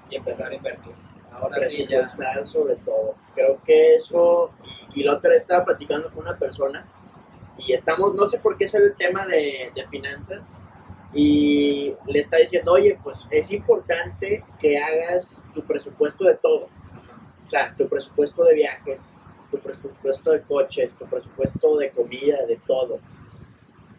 y 0.10 0.15
empezar 0.15 0.51
a 0.51 0.56
invertir. 0.56 0.94
Ahora 1.32 1.58
sí, 1.70 1.86
ya. 1.88 2.00
Presupuestar 2.00 2.48
sobre 2.48 2.75
todo. 2.77 3.13
Creo 3.36 3.62
que 3.63 3.96
eso, 3.96 4.51
y, 4.96 5.01
y 5.01 5.04
la 5.04 5.13
otra 5.13 5.30
vez 5.30 5.44
estaba 5.44 5.63
platicando 5.63 6.12
con 6.12 6.25
una 6.25 6.38
persona 6.38 6.88
y 7.58 7.74
estamos, 7.74 8.13
no 8.15 8.25
sé 8.25 8.39
por 8.39 8.58
qué 8.58 8.65
es 8.65 8.75
el 8.75 8.96
tema 8.96 9.25
de, 9.25 9.72
de 9.75 9.88
finanzas 9.88 10.70
y 11.16 11.96
le 12.08 12.20
está 12.20 12.38
diciendo, 12.38 12.74
oye, 12.74 13.00
pues 13.02 13.26
es 13.32 13.50
importante 13.52 14.44
que 14.60 14.78
hagas 14.78 15.48
tu 15.54 15.64
presupuesto 15.66 16.26
de 16.26 16.36
todo. 16.36 16.68
O 17.46 17.50
sea, 17.50 17.74
tu 17.74 17.88
presupuesto 17.88 18.44
de 18.44 18.56
viajes, 18.56 19.18
tu 19.50 19.58
presupuesto 19.58 20.32
de 20.32 20.42
coches, 20.42 20.94
tu 20.94 21.06
presupuesto 21.06 21.78
de 21.78 21.92
comida, 21.92 22.46
de 22.46 22.58
todo. 22.68 23.00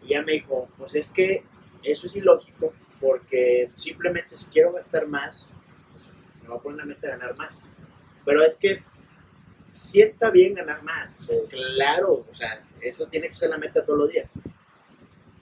Y 0.03 0.13
ella 0.13 0.21
me 0.21 0.33
dijo, 0.33 0.69
pues 0.77 0.93
es 0.93 1.09
que 1.09 1.43
eso 1.81 2.05
es 2.05 2.15
ilógico 2.15 2.71
porque 3.01 3.71
simplemente 3.73 4.35
si 4.35 4.45
quiero 4.45 4.73
gastar 4.73 5.07
más, 5.07 5.51
pues 5.91 6.03
me 6.43 6.49
voy 6.49 6.57
a 6.57 6.61
poner 6.61 6.77
la 6.77 6.85
meta 6.85 7.07
de 7.07 7.13
ganar 7.13 7.35
más. 7.35 7.71
Pero 8.25 8.43
es 8.43 8.55
que 8.55 8.83
sí 9.71 10.01
está 10.01 10.29
bien 10.29 10.53
ganar 10.53 10.83
más, 10.83 11.15
claro, 11.49 12.25
o 12.29 12.33
sea, 12.33 12.63
eso 12.79 13.07
tiene 13.07 13.27
que 13.27 13.33
ser 13.33 13.49
la 13.49 13.57
meta 13.57 13.83
todos 13.83 13.99
los 13.99 14.09
días. 14.09 14.35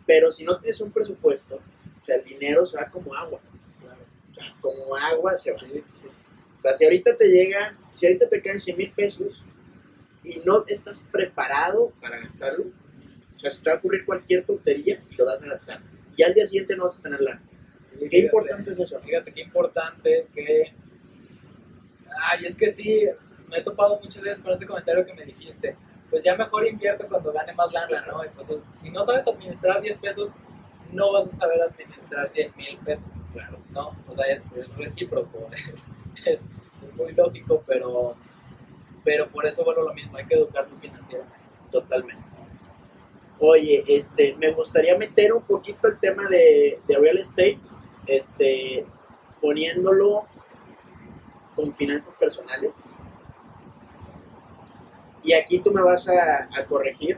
Pero 0.05 0.31
si 0.31 0.43
no 0.43 0.59
tienes 0.59 0.79
un 0.81 0.91
presupuesto, 0.91 1.55
o 2.01 2.05
sea, 2.05 2.15
el 2.17 2.23
dinero 2.23 2.65
se 2.65 2.77
va 2.77 2.89
como 2.89 3.13
agua, 3.13 3.39
Claro. 3.81 4.01
o 4.31 4.33
sea, 4.35 4.55
como 4.61 4.95
agua 4.95 5.37
se 5.37 5.51
va. 5.51 5.59
Sí, 5.59 5.67
sí, 5.81 5.91
sí. 5.93 6.07
O 6.57 6.61
sea, 6.61 6.73
si 6.73 6.83
ahorita 6.85 7.15
te 7.17 7.27
llegan, 7.27 7.77
si 7.89 8.05
ahorita 8.07 8.29
te 8.29 8.41
caen 8.41 8.59
100 8.59 8.77
mil 8.77 8.91
pesos 8.91 9.43
y 10.23 10.37
no 10.45 10.63
estás 10.67 11.03
preparado 11.11 11.91
para 12.01 12.19
gastarlo, 12.19 12.65
o 13.35 13.39
sea, 13.39 13.51
se 13.51 13.63
te 13.63 13.69
va 13.69 13.75
a 13.75 13.79
ocurrir 13.79 14.05
cualquier 14.05 14.43
tontería 14.45 15.01
y 15.09 15.15
lo 15.15 15.25
vas 15.25 15.41
a 15.41 15.45
gastar. 15.45 15.81
Y 16.15 16.23
al 16.23 16.33
día 16.33 16.45
siguiente 16.45 16.75
no 16.75 16.85
vas 16.85 16.97
a 16.99 17.01
tener 17.01 17.21
lana. 17.21 17.41
Qué 17.91 17.97
fíjate. 17.99 18.17
importante 18.17 18.71
es 18.71 18.79
eso. 18.79 18.99
Fíjate 18.99 19.33
qué 19.33 19.41
importante 19.41 20.27
que. 20.33 20.73
Ay, 22.21 22.45
es 22.45 22.55
que 22.55 22.69
sí, 22.69 23.05
me 23.49 23.57
he 23.57 23.61
topado 23.61 23.99
muchas 24.01 24.21
veces 24.23 24.41
con 24.41 24.53
ese 24.53 24.65
comentario 24.65 25.05
que 25.05 25.13
me 25.13 25.25
dijiste. 25.25 25.75
Pues 26.15 26.23
ya 26.23 26.33
mejor 26.37 26.65
invierto 26.65 27.05
cuando 27.09 27.33
gane 27.33 27.51
más 27.51 27.73
lana, 27.73 28.05
¿no? 28.07 28.23
Entonces, 28.23 28.59
si 28.71 28.89
no 28.89 29.03
sabes 29.03 29.27
administrar 29.27 29.81
10 29.81 29.97
pesos, 29.97 30.31
no 30.93 31.11
vas 31.11 31.25
a 31.25 31.35
saber 31.35 31.61
administrar 31.61 32.29
100 32.29 32.55
mil 32.55 32.77
pesos, 32.85 33.15
Claro. 33.33 33.57
¿no? 33.71 33.93
O 34.07 34.13
sea, 34.13 34.23
es, 34.27 34.41
es 34.55 34.73
recíproco, 34.77 35.49
es, 35.73 35.89
es, 36.25 36.49
es 36.85 36.95
muy 36.95 37.11
lógico, 37.11 37.61
pero, 37.67 38.15
pero 39.03 39.29
por 39.29 39.45
eso 39.45 39.65
vuelvo 39.65 39.81
a 39.81 39.85
lo 39.87 39.93
mismo, 39.93 40.15
hay 40.15 40.25
que 40.25 40.35
educarnos 40.35 40.79
financieramente. 40.79 41.37
Totalmente. 41.69 42.23
Oye, 43.39 43.83
este, 43.85 44.37
me 44.37 44.53
gustaría 44.53 44.97
meter 44.97 45.33
un 45.33 45.43
poquito 45.43 45.89
el 45.89 45.99
tema 45.99 46.29
de, 46.29 46.79
de 46.87 46.97
real 46.97 47.17
estate, 47.17 47.59
este, 48.07 48.85
poniéndolo 49.41 50.27
con 51.57 51.75
finanzas 51.75 52.15
personales. 52.15 52.95
Y 55.25 55.33
aquí 55.33 55.57
tú 55.57 55.71
me 55.71 55.81
vas 55.81 56.07
a, 56.07 56.47
corregir, 56.69 57.17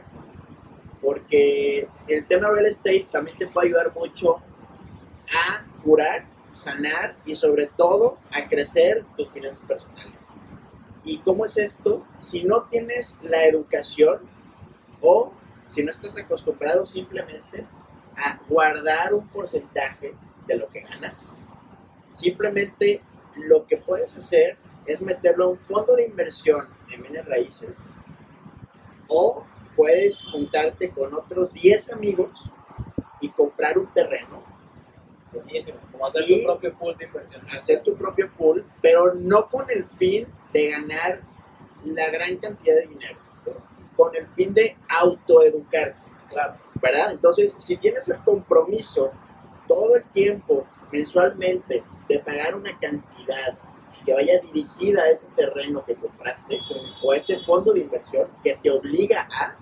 porque 1.02 1.86
el 2.08 2.26
tema 2.26 2.48
real 2.48 2.64
estate 2.64 3.06
también 3.12 3.36
te 3.36 3.46
puede 3.46 3.68
ayudar 3.68 3.94
mucho 3.94 4.36
a 4.36 5.82
curar, 5.82 6.26
sanar 6.50 7.16
y 7.26 7.34
sobre 7.34 7.66
todo 7.66 8.16
a 8.32 8.48
crecer 8.48 9.04
tus 9.14 9.30
finanzas 9.30 9.66
personales. 9.66 10.40
¿Y 11.04 11.18
cómo 11.18 11.44
es 11.44 11.58
esto? 11.58 12.06
Si 12.16 12.44
no 12.44 12.62
tienes 12.62 13.18
la 13.22 13.44
educación 13.44 14.20
o 15.02 15.34
si 15.66 15.84
no 15.84 15.90
estás 15.90 16.16
acostumbrado 16.16 16.86
simplemente 16.86 17.66
a 18.16 18.40
guardar 18.48 19.12
un 19.12 19.28
porcentaje 19.28 20.14
de 20.46 20.56
lo 20.56 20.70
que 20.70 20.80
ganas, 20.80 21.38
simplemente 22.14 23.02
lo 23.36 23.66
que 23.66 23.76
puedes 23.76 24.16
hacer 24.16 24.56
es 24.86 25.02
meterlo 25.02 25.44
a 25.44 25.48
un 25.48 25.58
fondo 25.58 25.94
de 25.94 26.06
inversión 26.06 26.77
en 26.90 27.02
bienes 27.02 27.24
raíces 27.26 27.94
o 29.08 29.44
puedes 29.76 30.22
juntarte 30.24 30.90
con 30.90 31.14
otros 31.14 31.52
10 31.54 31.92
amigos 31.92 32.50
y 33.20 33.28
comprar 33.30 33.78
un 33.78 33.86
terreno, 33.92 34.42
Buenísimo, 35.32 35.78
como 35.92 36.06
hacer 36.06 36.24
tu 36.26 36.44
propio 36.44 36.74
pool 36.78 36.96
de 36.96 37.04
inversión. 37.06 37.46
hacer 37.50 37.82
tu 37.82 37.94
propio 37.96 38.30
pool, 38.36 38.64
pero 38.80 39.14
no 39.14 39.48
con 39.48 39.68
el 39.70 39.84
fin 39.84 40.26
de 40.52 40.70
ganar 40.70 41.20
la 41.84 42.08
gran 42.10 42.36
cantidad 42.38 42.74
de 42.76 42.86
dinero, 42.86 43.18
Sí, 43.36 43.50
con 43.96 44.14
el 44.16 44.26
fin 44.28 44.54
de 44.54 44.76
autoeducarte. 44.88 45.96
claro, 46.30 46.56
¿verdad? 46.80 47.12
Entonces, 47.12 47.54
si 47.58 47.76
tienes 47.76 48.08
el 48.08 48.18
compromiso 48.24 49.12
todo 49.68 49.96
el 49.96 50.04
tiempo, 50.06 50.66
mensualmente, 50.90 51.84
de 52.08 52.18
pagar 52.20 52.54
una 52.54 52.76
cantidad 52.78 53.58
que 54.08 54.14
vaya 54.14 54.40
dirigida 54.40 55.02
a 55.02 55.10
ese 55.10 55.28
terreno 55.36 55.84
que 55.84 55.94
compraste 55.94 56.58
o 57.02 57.12
a 57.12 57.16
ese 57.18 57.40
fondo 57.40 57.74
de 57.74 57.80
inversión 57.80 58.26
que 58.42 58.56
te 58.56 58.70
obliga 58.70 59.28
a, 59.30 59.54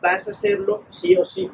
vas 0.00 0.28
a 0.28 0.30
hacerlo 0.30 0.84
sí 0.90 1.16
o 1.16 1.24
sí. 1.24 1.50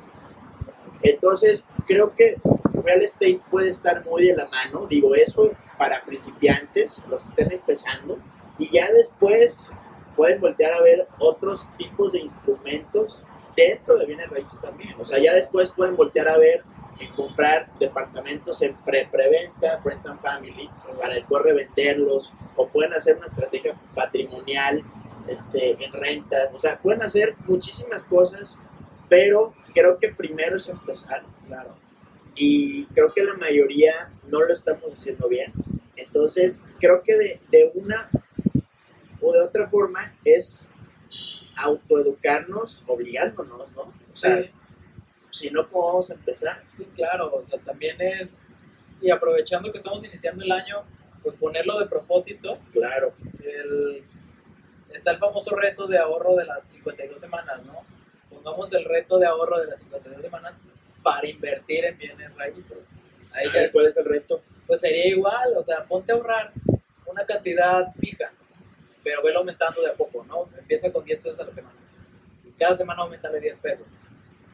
Entonces, 1.01 1.65
creo 1.87 2.15
que 2.15 2.37
real 2.85 3.01
estate 3.01 3.41
puede 3.51 3.71
estar 3.71 4.05
muy 4.05 4.27
de 4.27 4.37
la 4.37 4.47
mano, 4.49 4.87
digo 4.87 5.15
eso 5.15 5.51
para 5.79 6.05
principiantes, 6.05 7.03
los 7.09 7.23
que 7.23 7.29
estén 7.29 7.51
empezando, 7.51 8.19
y 8.59 8.69
ya 8.69 8.93
después 8.93 9.71
pueden 10.17 10.43
voltear 10.43 10.75
a 10.75 10.83
ver 10.83 11.09
otros 11.19 11.67
tipos 11.79 12.13
de 12.13 12.19
instrumentos 12.19 13.23
dentro 13.57 13.97
de 13.97 14.05
bienes 14.05 14.29
raíces 14.29 14.61
también. 14.61 14.95
O 15.01 15.05
sea, 15.05 15.19
ya 15.19 15.33
después 15.33 15.71
pueden 15.71 15.97
voltear 15.97 16.29
a 16.29 16.37
ver 16.37 16.63
en 17.01 17.13
comprar 17.13 17.71
departamentos 17.79 18.61
en 18.63 18.75
pre-preventa, 18.77 19.79
Friends 19.83 20.07
and 20.07 20.21
Family, 20.21 20.69
para 20.99 21.15
después 21.15 21.43
revenderlos, 21.43 22.33
o 22.57 22.69
pueden 22.69 22.93
hacer 22.93 23.17
una 23.17 23.27
estrategia 23.27 23.75
patrimonial 23.95 24.83
este, 25.29 25.83
en 25.83 25.93
rentas. 25.93 26.51
O 26.55 26.61
sea, 26.61 26.79
pueden 26.79 27.03
hacer 27.03 27.37
muchísimas 27.47 28.05
cosas, 28.05 28.59
pero 29.09 29.55
creo 29.75 29.99
que 29.99 30.09
primero 30.09 30.57
es 30.57 30.69
empezar, 30.69 31.23
claro. 31.47 31.77
y 32.35 32.87
creo 32.87 33.13
que 33.13 33.23
la 33.23 33.35
mayoría 33.35 34.11
no 34.29 34.41
lo 34.41 34.53
estamos 34.53 34.95
haciendo 34.95 35.29
bien. 35.29 35.53
Entonces, 35.97 36.65
creo 36.79 37.03
que 37.03 37.17
de, 37.17 37.41
de 37.51 37.71
una 37.75 38.11
o 39.21 39.33
de 39.33 39.41
otra 39.41 39.69
forma 39.69 40.15
es 40.25 40.69
autoeducarnos 41.57 42.83
obligándonos, 42.87 43.71
¿no? 43.73 43.83
O 43.83 44.13
sea. 44.13 44.51
Si 45.31 45.51
no, 45.51 45.69
¿cómo 45.69 45.87
vamos 45.87 46.11
a 46.11 46.15
empezar? 46.15 46.63
Sí, 46.67 46.87
claro, 46.95 47.33
o 47.35 47.43
sea, 47.43 47.59
también 47.61 48.01
es, 48.01 48.49
y 49.01 49.11
aprovechando 49.11 49.71
que 49.71 49.79
estamos 49.79 50.05
iniciando 50.05 50.45
el 50.45 50.53
año, 50.53 50.85
pues 51.23 51.35
ponerlo 51.37 51.79
de 51.79 51.87
propósito, 51.87 52.59
Claro, 52.73 53.13
el, 53.43 54.05
está 54.91 55.11
el 55.11 55.19
famoso 55.19 55.55
reto 55.57 55.87
de 55.87 55.99
ahorro 55.99 56.35
de 56.37 56.45
las 56.45 56.65
52 56.65 57.21
semanas, 57.21 57.65
¿no? 57.65 57.83
Pongamos 58.31 58.73
el 58.73 58.85
reto 58.85 59.19
de 59.19 59.27
ahorro 59.27 59.59
de 59.59 59.67
las 59.67 59.81
52 59.81 60.23
semanas 60.23 60.59
para 61.03 61.27
invertir 61.29 61.85
en 61.85 61.99
bienes 61.99 62.35
raíces. 62.37 62.93
Ahí 63.33 63.47
ya, 63.53 63.71
¿cuál 63.73 63.87
es 63.87 63.97
el 63.97 64.05
reto? 64.05 64.43
pues 64.69 64.83
sería 64.83 65.09
igual, 65.09 65.55
o 65.57 65.63
sea, 65.63 65.83
ponte 65.85 66.13
a 66.13 66.15
ahorrar 66.15 66.53
una 67.07 67.25
cantidad 67.25 67.91
fija, 67.95 68.31
pero 69.03 69.23
velo 69.23 69.39
aumentando 69.39 69.81
de 69.81 69.91
a 69.91 69.95
poco, 69.95 70.23
¿no? 70.25 70.47
Empieza 70.59 70.93
con 70.93 71.03
10 71.03 71.21
pesos 71.21 71.41
a 71.41 71.45
la 71.47 71.51
semana. 71.51 71.75
Y 72.45 72.51
cada 72.51 72.77
semana 72.77 73.03
aumentale 73.03 73.41
10 73.41 73.59
pesos. 73.61 73.97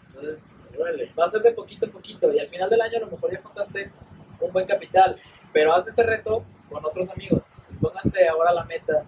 Entonces, 0.06 0.44
Órale. 0.78 1.12
va 1.18 1.26
a 1.26 1.30
ser 1.30 1.42
de 1.42 1.52
poquito 1.52 1.86
en 1.86 1.92
poquito 1.92 2.32
y 2.32 2.38
al 2.38 2.48
final 2.48 2.68
del 2.70 2.80
año 2.80 2.98
a 2.98 3.00
lo 3.00 3.06
mejor 3.08 3.32
ya 3.32 3.42
contaste 3.42 3.92
un 4.40 4.52
buen 4.52 4.66
capital, 4.66 5.20
pero 5.52 5.72
haz 5.72 5.86
ese 5.86 6.02
reto 6.02 6.44
con 6.68 6.84
otros 6.84 7.08
amigos. 7.10 7.50
Pónganse 7.80 8.26
ahora 8.28 8.52
la 8.52 8.64
meta, 8.64 9.04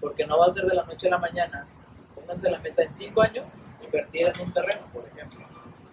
porque 0.00 0.26
no 0.26 0.38
va 0.38 0.46
a 0.46 0.50
ser 0.50 0.64
de 0.64 0.74
la 0.74 0.84
noche 0.84 1.06
a 1.08 1.10
la 1.10 1.18
mañana. 1.18 1.66
Pónganse 2.14 2.50
la 2.50 2.58
meta 2.58 2.82
en 2.82 2.94
5 2.94 3.22
años, 3.22 3.60
invertir 3.82 4.26
en 4.26 4.40
un 4.40 4.52
terreno, 4.52 4.86
por 4.92 5.06
ejemplo. 5.06 5.44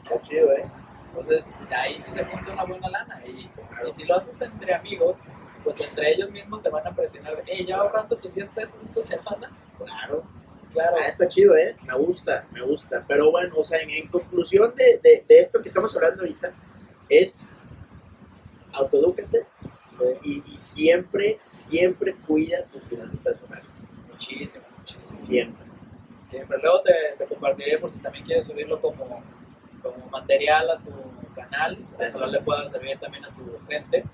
Está 0.03 0.21
chido, 0.21 0.51
¿eh? 0.53 0.65
Entonces, 1.13 1.49
ahí 1.75 1.99
sí 1.99 2.11
se 2.11 2.23
junta 2.25 2.53
una 2.53 2.63
buena 2.63 2.89
lana. 2.89 3.21
Y, 3.25 3.49
y 3.87 3.91
si 3.91 4.05
lo 4.05 4.15
haces 4.15 4.39
entre 4.41 4.73
amigos, 4.73 5.19
pues 5.63 5.79
entre 5.81 6.11
ellos 6.13 6.31
mismos 6.31 6.61
se 6.61 6.69
van 6.69 6.87
a 6.87 6.95
presionar. 6.95 7.35
Hey, 7.45 7.65
¿ya 7.67 7.77
ahorraste 7.77 8.15
tus 8.15 8.33
10 8.33 8.49
pesos 8.49 8.83
esta 8.83 9.01
semana? 9.01 9.51
Claro. 9.77 10.23
Claro. 10.73 10.95
Ah, 10.99 11.07
está 11.07 11.27
chido, 11.27 11.55
¿eh? 11.55 11.75
Me 11.85 11.95
gusta, 11.95 12.47
me 12.51 12.61
gusta. 12.61 13.03
Pero 13.07 13.31
bueno, 13.31 13.55
o 13.57 13.63
sea, 13.63 13.79
en, 13.81 13.89
en 13.89 14.07
conclusión 14.07 14.73
de, 14.75 14.99
de, 15.03 15.25
de 15.27 15.39
esto 15.39 15.61
que 15.61 15.67
estamos 15.67 15.95
hablando 15.95 16.21
ahorita, 16.21 16.53
es 17.09 17.49
autoedúcate 18.73 19.45
Sí, 19.91 20.03
y, 20.23 20.53
y 20.53 20.57
siempre, 20.57 21.37
siempre 21.41 22.15
cuida 22.25 22.63
tus 22.67 22.81
finanzas 22.83 23.17
personales. 23.19 23.65
muchísimo, 24.09 24.63
muchísimo. 24.77 25.19
Siempre. 25.19 25.65
Siempre. 26.23 26.57
Luego 26.61 26.81
te, 26.81 26.93
te 27.17 27.25
compartiré 27.25 27.77
por 27.77 27.91
si 27.91 27.99
también 27.99 28.23
quieres 28.25 28.45
subirlo 28.45 28.79
como, 28.79 29.21
como 29.83 30.05
material 30.09 30.69
a 30.69 30.77
tu 30.79 30.91
canal, 31.35 31.77
para 31.97 32.27
le 32.27 32.39
pueda 32.39 32.65
servir 32.67 32.97
también 32.99 33.25
a 33.25 33.35
tu 33.35 33.59
gente. 33.67 34.05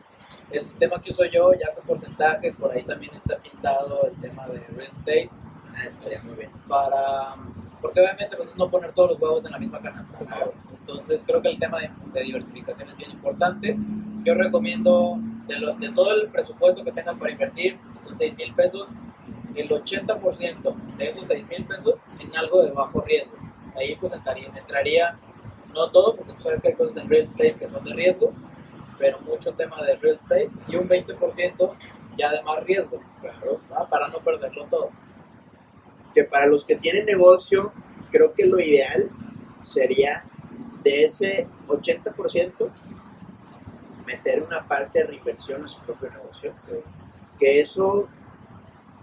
El 0.52 0.66
sistema 0.66 1.02
que 1.02 1.12
uso 1.12 1.26
yo, 1.26 1.54
ya 1.54 1.74
con 1.76 1.86
porcentajes, 1.86 2.56
por 2.56 2.72
ahí 2.72 2.84
también 2.84 3.14
está 3.14 3.38
pintado 3.38 4.08
el 4.08 4.20
tema 4.20 4.48
de 4.48 4.60
real 4.60 4.90
estate, 4.92 5.30
Ah, 5.76 5.84
estaría 5.86 6.22
muy 6.24 6.36
bien. 6.36 6.52
para, 6.68 7.36
porque 7.82 8.02
obviamente 8.02 8.36
pues 8.36 8.50
es 8.50 8.58
no 8.58 8.70
poner 8.70 8.94
todos 8.94 9.12
los 9.12 9.22
huevos 9.22 9.46
en 9.46 9.52
la 9.52 9.60
misma 9.60 9.80
canasta. 9.80 10.18
Claro. 10.18 10.54
Entonces 10.80 11.24
creo 11.26 11.42
que 11.42 11.50
el 11.50 11.60
tema 11.60 11.80
de, 11.80 11.90
de 12.14 12.24
diversificación 12.24 12.90
es 12.90 12.98
bien 12.98 13.12
importante. 13.12 13.78
Yo 14.24 14.34
recomiendo 14.36 15.18
de, 15.48 15.60
lo- 15.60 15.76
de 15.76 15.92
todo 15.92 16.14
el 16.16 16.28
presupuesto 16.30 16.84
que 16.84 16.92
tengas 16.92 17.16
para 17.18 17.32
invertir, 17.32 17.80
si 17.86 18.02
son 18.02 18.18
6 18.18 18.36
mil 18.38 18.54
pesos, 18.56 18.90
el 19.56 19.70
80% 19.70 20.76
de 20.98 21.08
esos 21.08 21.26
6 21.28 21.48
mil 21.48 21.66
pesos 21.66 22.02
en 22.20 22.36
algo 22.36 22.62
de 22.64 22.72
bajo 22.72 23.02
riesgo. 23.02 23.36
Ahí 23.76 23.96
pues 24.00 24.12
entraría, 24.14 24.48
entraría, 24.56 25.18
no 25.74 25.90
todo, 25.92 26.16
porque 26.16 26.34
tú 26.34 26.42
sabes 26.42 26.62
que 26.62 26.70
hay 26.70 26.74
cosas 26.76 26.98
en 26.98 27.10
real 27.10 27.24
estate 27.26 27.54
que 27.56 27.68
son 27.68 27.84
de 27.84 27.94
riesgo, 27.94 28.34
pero 28.98 29.20
mucho 29.22 29.54
tema 29.54 29.82
de 29.84 29.96
real 29.98 30.16
estate 30.16 30.50
y 30.68 30.76
un 30.76 30.88
20% 30.90 31.72
ya 32.18 32.32
de 32.32 32.42
más 32.44 32.64
riesgo, 32.64 33.00
Claro. 33.22 33.60
para 33.90 34.08
no 34.08 34.18
perderlo 34.20 34.66
todo. 34.66 34.90
Que 36.18 36.24
para 36.24 36.48
los 36.48 36.66
que 36.66 36.76
tienen 36.76 37.06
negocio, 37.06 37.72
creo 38.10 38.34
que 38.34 38.48
lo 38.48 38.60
ideal 38.60 39.12
sería 39.62 40.26
de 40.84 41.04
ese 41.04 41.48
80% 41.68 42.72
meter 44.04 44.42
una 44.42 44.68
parte 44.68 44.98
de 44.98 45.06
reinversión 45.06 45.64
a 45.64 45.68
su 45.68 45.80
propio 45.82 46.10
negocio. 46.10 46.56
Que 47.38 47.60
eso, 47.60 48.08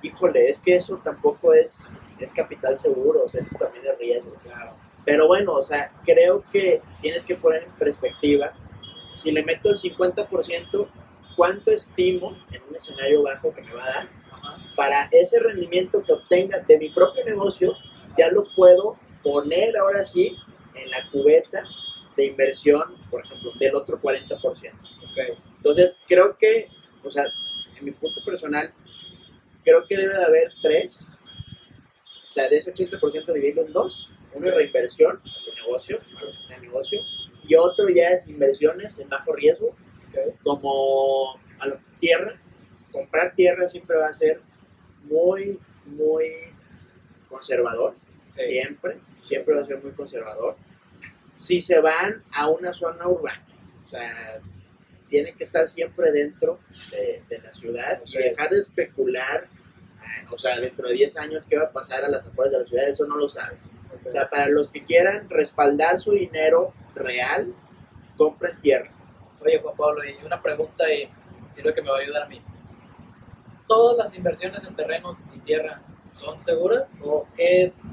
híjole, 0.02 0.48
es 0.48 0.58
que 0.58 0.74
eso 0.74 1.00
tampoco 1.04 1.54
es, 1.54 1.88
es 2.18 2.32
capital 2.32 2.76
seguro, 2.76 3.22
o 3.26 3.28
sea, 3.28 3.42
eso 3.42 3.56
también 3.60 3.84
es 3.86 3.96
riesgo. 3.96 4.34
Claro. 4.42 4.74
Pero 5.04 5.28
bueno, 5.28 5.52
o 5.52 5.62
sea, 5.62 5.92
creo 6.04 6.42
que 6.50 6.82
tienes 7.00 7.22
que 7.22 7.36
poner 7.36 7.62
en 7.62 7.70
perspectiva, 7.78 8.54
si 9.12 9.30
le 9.30 9.44
meto 9.44 9.68
el 9.68 9.76
50%, 9.76 10.88
¿cuánto 11.36 11.70
estimo 11.70 12.36
en 12.50 12.60
un 12.68 12.74
escenario 12.74 13.22
bajo 13.22 13.54
que 13.54 13.62
me 13.62 13.72
va 13.72 13.84
a 13.84 13.86
dar? 13.86 14.08
Para 14.76 15.08
ese 15.12 15.38
rendimiento 15.40 16.02
que 16.02 16.12
obtenga 16.12 16.58
de 16.60 16.78
mi 16.78 16.90
propio 16.90 17.24
negocio, 17.24 17.76
ya 18.16 18.30
lo 18.30 18.44
puedo 18.54 18.98
poner 19.22 19.76
ahora 19.76 20.04
sí 20.04 20.36
en 20.74 20.90
la 20.90 21.08
cubeta 21.10 21.64
de 22.16 22.26
inversión, 22.26 22.96
por 23.10 23.24
ejemplo, 23.24 23.52
del 23.58 23.74
otro 23.74 24.00
40%. 24.00 24.40
Ok. 24.40 25.38
Entonces, 25.56 26.00
creo 26.06 26.36
que, 26.36 26.68
o 27.02 27.10
sea, 27.10 27.24
en 27.78 27.84
mi 27.84 27.92
punto 27.92 28.20
personal, 28.24 28.72
creo 29.64 29.86
que 29.86 29.96
debe 29.96 30.14
de 30.14 30.24
haber 30.24 30.52
tres. 30.62 31.20
O 32.26 32.30
sea, 32.30 32.48
de 32.48 32.56
ese 32.56 32.72
80% 32.72 33.32
dividirlo 33.32 33.62
en 33.62 33.72
dos. 33.72 34.12
Uno 34.32 34.48
es 34.48 34.54
reinversión 34.54 35.16
a 35.18 35.44
tu 35.44 35.54
negocio, 35.54 36.00
a 36.18 36.24
los 36.24 36.36
que 36.36 36.46
tienen 36.48 36.62
negocio, 36.66 37.00
y 37.46 37.54
otro 37.54 37.88
ya 37.88 38.08
es 38.08 38.28
inversiones 38.28 38.98
en 38.98 39.08
bajo 39.08 39.32
riesgo, 39.32 39.76
como 40.42 41.38
a 41.60 41.68
la 41.68 41.80
tierra. 42.00 42.40
Comprar 42.94 43.34
tierra 43.34 43.66
siempre 43.66 43.96
va 43.98 44.06
a 44.06 44.14
ser 44.14 44.40
muy, 45.02 45.58
muy 45.84 46.30
conservador. 47.28 47.94
Sí. 48.24 48.42
Siempre, 48.44 49.00
siempre 49.20 49.54
va 49.56 49.62
a 49.62 49.66
ser 49.66 49.82
muy 49.82 49.92
conservador. 49.92 50.56
Si 51.34 51.60
se 51.60 51.80
van 51.80 52.22
a 52.32 52.48
una 52.48 52.72
zona 52.72 53.08
urbana, 53.08 53.44
o 53.82 53.86
sea, 53.86 54.40
tienen 55.08 55.36
que 55.36 55.42
estar 55.42 55.66
siempre 55.66 56.12
dentro 56.12 56.60
de, 56.92 57.22
de 57.28 57.38
la 57.42 57.52
ciudad 57.52 58.00
y 58.06 58.16
dejar 58.16 58.50
de 58.50 58.60
especular. 58.60 59.48
ah, 59.98 60.30
O 60.32 60.38
sea, 60.38 60.60
dentro 60.60 60.88
de 60.88 60.94
10 60.94 61.18
años, 61.18 61.46
¿qué 61.48 61.58
va 61.58 61.64
a 61.64 61.72
pasar 61.72 62.04
a 62.04 62.08
las 62.08 62.26
afueras 62.28 62.52
de 62.52 62.58
la 62.60 62.64
ciudad? 62.64 62.88
Eso 62.88 63.06
no 63.06 63.16
lo 63.16 63.28
sabes. 63.28 63.70
O 64.06 64.10
sea, 64.10 64.30
para 64.30 64.48
los 64.48 64.70
que 64.70 64.84
quieran 64.84 65.28
respaldar 65.28 65.98
su 65.98 66.12
dinero 66.12 66.72
real, 66.94 67.52
compren 68.16 68.60
tierra. 68.60 68.90
Oye, 69.40 69.58
Juan 69.60 69.76
Pablo, 69.76 70.02
y 70.04 70.24
una 70.24 70.40
pregunta 70.40 70.84
y 70.92 71.10
sirve 71.50 71.74
que 71.74 71.82
me 71.82 71.90
va 71.90 71.98
a 71.98 72.00
ayudar 72.00 72.22
a 72.22 72.28
mí. 72.28 72.40
¿Todas 73.66 73.96
las 73.96 74.16
inversiones 74.16 74.64
en 74.64 74.76
terrenos 74.76 75.24
y 75.34 75.38
tierra 75.40 75.82
son 76.02 76.40
seguras? 76.42 76.92
¿O 77.02 77.26
qué 77.34 77.62
es, 77.62 77.84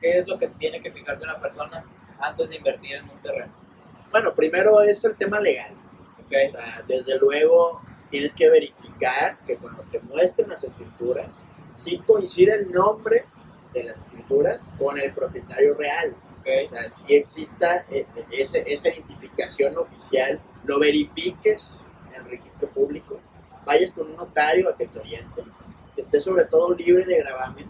qué 0.00 0.18
es 0.18 0.26
lo 0.26 0.38
que 0.38 0.48
tiene 0.48 0.80
que 0.80 0.90
fijarse 0.90 1.24
una 1.24 1.38
persona 1.40 1.84
antes 2.18 2.50
de 2.50 2.56
invertir 2.56 2.96
en 2.96 3.08
un 3.10 3.20
terreno? 3.20 3.52
Bueno, 4.10 4.34
primero 4.34 4.80
es 4.80 5.04
el 5.04 5.16
tema 5.16 5.40
legal. 5.40 5.74
¿Ok? 6.18 6.32
O 6.48 6.52
sea, 6.52 6.82
desde 6.88 7.18
luego 7.18 7.82
tienes 8.10 8.34
que 8.34 8.48
verificar 8.48 9.38
que 9.46 9.56
cuando 9.56 9.82
te 9.84 10.00
muestren 10.00 10.48
las 10.48 10.64
escrituras, 10.64 11.46
sí 11.74 11.98
coincide 12.06 12.54
el 12.54 12.70
nombre 12.72 13.26
de 13.74 13.84
las 13.84 14.00
escrituras 14.00 14.72
con 14.78 14.98
el 14.98 15.12
propietario 15.12 15.74
real. 15.74 16.14
¿Ok? 16.40 16.48
O 16.66 16.70
sea, 16.70 16.88
si 16.88 17.14
exista 17.14 17.84
eh, 17.90 18.06
ese- 18.30 18.64
esa 18.66 18.88
identificación 18.88 19.76
oficial, 19.76 20.40
lo 20.64 20.78
verifiques 20.78 21.86
en 22.14 22.22
el 22.22 22.30
registro 22.30 22.68
público, 22.70 23.20
vayas 23.64 23.92
con 23.92 24.10
un 24.10 24.16
notario 24.16 24.68
a 24.68 24.76
que 24.76 24.86
te 24.86 24.98
oriente, 24.98 25.42
que 25.94 26.00
esté 26.00 26.20
sobre 26.20 26.44
todo 26.44 26.74
libre 26.74 27.04
de 27.04 27.18
gravamen, 27.18 27.68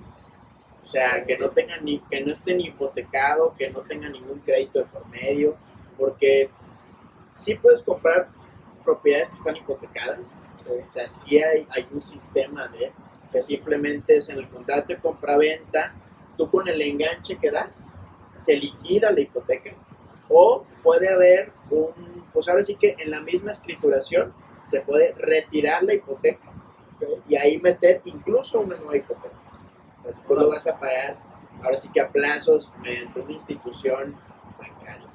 o 0.83 0.87
sea, 0.87 1.25
que 1.25 1.39
no, 1.39 1.51
tenga 1.51 1.79
ni, 1.79 2.01
que 2.01 2.21
no 2.21 2.33
esté 2.33 2.55
ni 2.55 2.67
hipotecado, 2.67 3.55
que 3.57 3.71
no 3.71 3.81
tenga 3.81 4.09
ningún 4.09 4.41
crédito 4.41 4.81
de 4.81 4.85
por 4.87 5.07
medio, 5.09 5.57
porque 5.97 6.51
sí 7.31 7.55
puedes 7.55 7.83
comprar 7.83 8.29
propiedades 8.85 9.29
que 9.29 9.37
están 9.37 9.57
hipotecadas, 9.57 10.49
Sí. 10.57 10.71
o 10.89 10.93
sea, 10.93 11.09
sí 11.09 11.39
hay, 11.39 11.67
hay 11.71 11.87
un 11.93 12.01
sistema 12.01 12.67
de 12.69 12.93
que 13.31 13.41
simplemente 13.41 14.17
es 14.17 14.29
en 14.29 14.39
el 14.39 14.49
contrato 14.49 14.89
de 14.89 14.99
compra-venta, 14.99 15.95
tú 16.37 16.51
con 16.51 16.69
el 16.69 16.81
enganche 16.83 17.39
que 17.39 17.51
das, 17.51 17.99
se 18.37 18.57
liquida 18.57 19.13
la 19.13 19.21
hipoteca. 19.21 19.73
O 20.29 20.65
puede 20.83 21.09
haber 21.09 21.53
un, 21.71 22.27
pues 22.33 22.49
ahora 22.49 22.63
sí 22.63 22.75
que 22.75 22.97
en 22.99 23.11
la 23.11 23.21
misma 23.21 23.53
escrituración 23.53 24.35
se 24.65 24.81
puede 24.81 25.13
retirar 25.15 25.83
la 25.83 25.95
hipoteca 25.95 26.53
y 27.29 27.37
ahí 27.37 27.61
meter 27.61 28.01
incluso 28.05 28.61
una 28.61 28.77
nueva 28.77 28.97
hipoteca. 28.97 29.37
Así 30.09 30.23
tú 30.27 30.35
lo 30.35 30.49
vas 30.49 30.67
a 30.67 30.79
pagar 30.79 31.33
ahora 31.63 31.77
sí 31.77 31.89
que 31.93 32.01
a 32.01 32.11
plazos 32.11 32.73
mediante 32.81 33.21
una 33.21 33.33
institución 33.33 34.17
bancaria. 34.59 35.09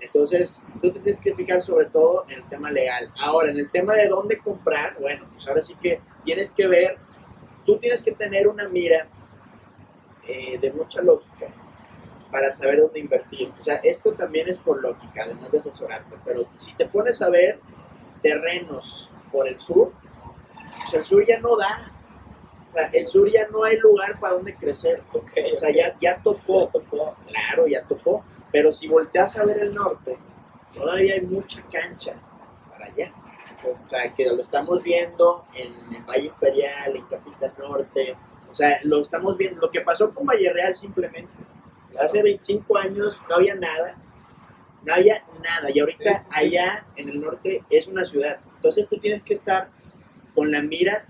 Entonces, 0.00 0.62
tú 0.80 0.92
te 0.92 1.00
tienes 1.00 1.20
que 1.20 1.34
fijar 1.34 1.60
sobre 1.60 1.86
todo 1.86 2.24
en 2.28 2.38
el 2.38 2.48
tema 2.48 2.70
legal. 2.70 3.12
Ahora, 3.18 3.50
en 3.50 3.58
el 3.58 3.70
tema 3.70 3.94
de 3.94 4.08
dónde 4.08 4.38
comprar, 4.38 4.98
bueno, 5.00 5.26
pues 5.32 5.48
ahora 5.48 5.62
sí 5.62 5.74
que 5.80 6.00
tienes 6.24 6.52
que 6.52 6.66
ver, 6.66 6.98
tú 7.64 7.78
tienes 7.78 8.02
que 8.02 8.12
tener 8.12 8.46
una 8.46 8.68
mira 8.68 9.08
eh, 10.28 10.58
de 10.58 10.72
mucha 10.72 11.00
lógica 11.02 11.46
para 12.30 12.50
saber 12.50 12.80
dónde 12.80 13.00
invertir. 13.00 13.52
O 13.58 13.64
sea, 13.64 13.76
esto 13.76 14.12
también 14.12 14.48
es 14.48 14.58
por 14.58 14.82
lógica, 14.82 15.22
además 15.24 15.50
de 15.50 15.58
asesorarte. 15.58 16.16
Pero 16.24 16.46
si 16.56 16.74
te 16.74 16.86
pones 16.86 17.22
a 17.22 17.30
ver 17.30 17.60
terrenos 18.26 19.08
por 19.30 19.46
el 19.46 19.56
sur, 19.56 19.92
pues 20.78 20.94
el 20.94 21.04
sur 21.04 21.24
ya 21.26 21.38
no 21.38 21.56
da. 21.56 21.92
O 22.70 22.74
sea, 22.74 22.88
el 22.92 23.06
sur 23.06 23.30
ya 23.30 23.46
no 23.48 23.62
hay 23.62 23.76
lugar 23.78 24.18
para 24.18 24.34
donde 24.34 24.54
crecer. 24.54 25.02
Ok. 25.12 25.30
O 25.54 25.58
sea, 25.58 25.70
ya, 25.70 25.96
ya 26.00 26.20
topó. 26.22 26.66
Ya 26.66 26.72
tocó. 26.72 27.16
Claro, 27.28 27.66
ya 27.66 27.82
topó. 27.84 28.24
Pero 28.50 28.72
si 28.72 28.88
volteas 28.88 29.38
a 29.38 29.44
ver 29.44 29.58
el 29.58 29.74
norte, 29.74 30.18
todavía 30.74 31.14
hay 31.14 31.20
mucha 31.20 31.62
cancha 31.70 32.14
para 32.70 32.86
allá. 32.86 33.12
O 33.64 33.88
sea, 33.88 34.12
que 34.14 34.26
lo 34.26 34.40
estamos 34.40 34.82
viendo 34.82 35.46
en 35.54 35.94
el 35.94 36.02
Valle 36.02 36.26
Imperial, 36.26 36.96
en 36.96 37.06
Capital 37.06 37.54
Norte. 37.58 38.16
O 38.50 38.54
sea, 38.54 38.78
lo 38.82 39.00
estamos 39.00 39.36
viendo. 39.36 39.60
Lo 39.60 39.70
que 39.70 39.80
pasó 39.80 40.12
con 40.12 40.26
Valle 40.26 40.52
Real 40.52 40.74
simplemente. 40.74 41.32
Hace 41.98 42.22
25 42.22 42.76
años 42.76 43.20
no 43.28 43.36
había 43.36 43.54
nada. 43.54 43.96
No 44.86 44.94
había 44.94 45.16
nada. 45.42 45.70
Y 45.74 45.80
ahorita 45.80 46.14
Sí, 46.14 46.22
sí, 46.22 46.28
sí. 46.30 46.46
allá 46.46 46.86
en 46.96 47.08
el 47.08 47.20
norte 47.20 47.62
es 47.68 47.88
una 47.88 48.04
ciudad. 48.04 48.38
Entonces 48.54 48.88
tú 48.88 48.98
tienes 48.98 49.22
que 49.22 49.34
estar 49.34 49.68
con 50.34 50.50
la 50.50 50.62
mira 50.62 51.06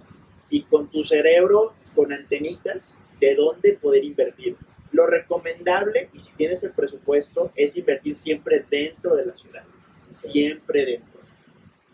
y 0.50 0.62
con 0.62 0.88
tu 0.90 1.04
cerebro 1.04 1.74
con 1.94 2.12
antenitas 2.12 2.96
de 3.20 3.34
dónde 3.34 3.72
poder 3.74 4.04
invertir. 4.04 4.56
Lo 4.92 5.06
recomendable, 5.06 6.08
y 6.12 6.20
si 6.20 6.32
tienes 6.34 6.62
el 6.64 6.72
presupuesto, 6.72 7.52
es 7.54 7.76
invertir 7.76 8.14
siempre 8.14 8.64
dentro 8.70 9.16
de 9.16 9.26
la 9.26 9.36
ciudad. 9.36 9.64
Siempre 10.08 10.86
dentro. 10.86 11.20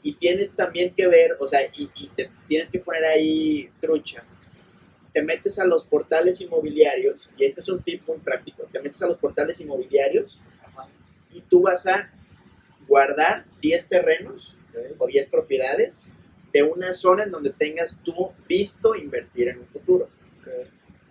Y 0.02 0.14
tienes 0.14 0.54
también 0.54 0.94
que 0.94 1.06
ver, 1.06 1.36
o 1.40 1.48
sea, 1.48 1.60
y, 1.74 1.90
y 1.94 2.08
te 2.08 2.30
tienes 2.46 2.70
que 2.70 2.80
poner 2.80 3.04
ahí 3.04 3.70
trucha. 3.80 4.24
Te 5.12 5.22
metes 5.22 5.58
a 5.58 5.64
los 5.64 5.84
portales 5.84 6.40
inmobiliarios, 6.40 7.28
y 7.36 7.44
este 7.44 7.60
es 7.60 7.68
un 7.68 7.82
tip 7.82 8.06
muy 8.06 8.18
práctico. 8.18 8.64
Te 8.70 8.80
metes 8.80 9.00
a 9.02 9.06
los 9.06 9.18
portales 9.18 9.60
inmobiliarios. 9.60 10.40
Y 11.32 11.40
tú 11.42 11.62
vas 11.62 11.86
a 11.86 12.10
guardar 12.86 13.46
10 13.60 13.88
terrenos 13.88 14.56
Ok. 14.70 14.78
o 14.98 15.06
10 15.06 15.28
propiedades 15.28 16.16
de 16.52 16.62
una 16.62 16.92
zona 16.92 17.24
en 17.24 17.30
donde 17.30 17.50
tengas 17.50 18.00
tú 18.02 18.32
visto 18.48 18.94
invertir 18.94 19.48
en 19.48 19.60
un 19.60 19.66
futuro. 19.66 20.08
Ok. 20.40 20.48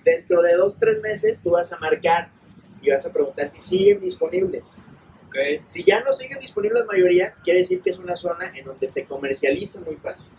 Dentro 0.04 0.42
de 0.42 0.54
dos, 0.56 0.78
tres 0.78 1.00
meses 1.02 1.40
tú 1.42 1.52
vas 1.52 1.72
a 1.74 1.78
marcar 1.78 2.30
y 2.82 2.90
vas 2.90 3.06
a 3.06 3.14
preguntar 3.14 3.48
si 3.50 3.60
siguen 3.62 4.00
disponibles. 4.00 4.82
Ok. 5.28 5.36
Si 5.66 5.84
ya 5.84 6.04
no 6.04 6.12
siguen 6.12 6.40
disponibles 6.40 6.82
la 6.82 6.88
mayoría, 6.88 7.34
quiere 7.44 7.60
decir 7.60 7.82
que 7.82 7.92
es 7.92 8.00
una 8.00 8.16
zona 8.16 8.52
en 8.54 8.66
donde 8.66 8.90
se 8.90 9.06
comercializa 9.06 9.80
muy 9.82 9.96
fácil. 9.96 10.30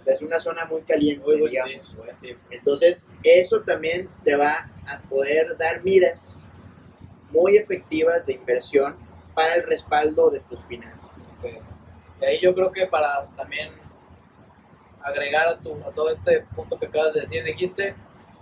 O 0.00 0.04
sea, 0.04 0.14
es 0.14 0.22
una 0.22 0.38
zona 0.38 0.66
muy 0.66 0.82
caliente, 0.82 1.24
Muy 1.24 1.48
digamos. 1.48 1.96
Entonces, 2.50 3.06
eso 3.22 3.62
también 3.62 4.08
te 4.22 4.36
va 4.36 4.70
a 4.86 5.00
poder 5.08 5.56
dar 5.56 5.82
miras 5.82 6.44
muy 7.30 7.56
efectivas 7.56 8.26
de 8.26 8.34
inversión 8.34 8.96
para 9.34 9.54
el 9.54 9.64
respaldo 9.64 10.30
de 10.30 10.40
tus 10.40 10.60
finanzas. 10.64 11.36
Y 12.20 12.24
ahí 12.24 12.40
yo 12.40 12.54
creo 12.54 12.72
que 12.72 12.86
para 12.86 13.26
también 13.36 13.70
agregar 15.02 15.48
a, 15.48 15.58
tu, 15.58 15.74
a 15.84 15.90
todo 15.92 16.08
este 16.08 16.42
punto 16.54 16.78
que 16.78 16.86
acabas 16.86 17.12
de 17.14 17.20
decir, 17.20 17.44
dijiste, 17.44 17.94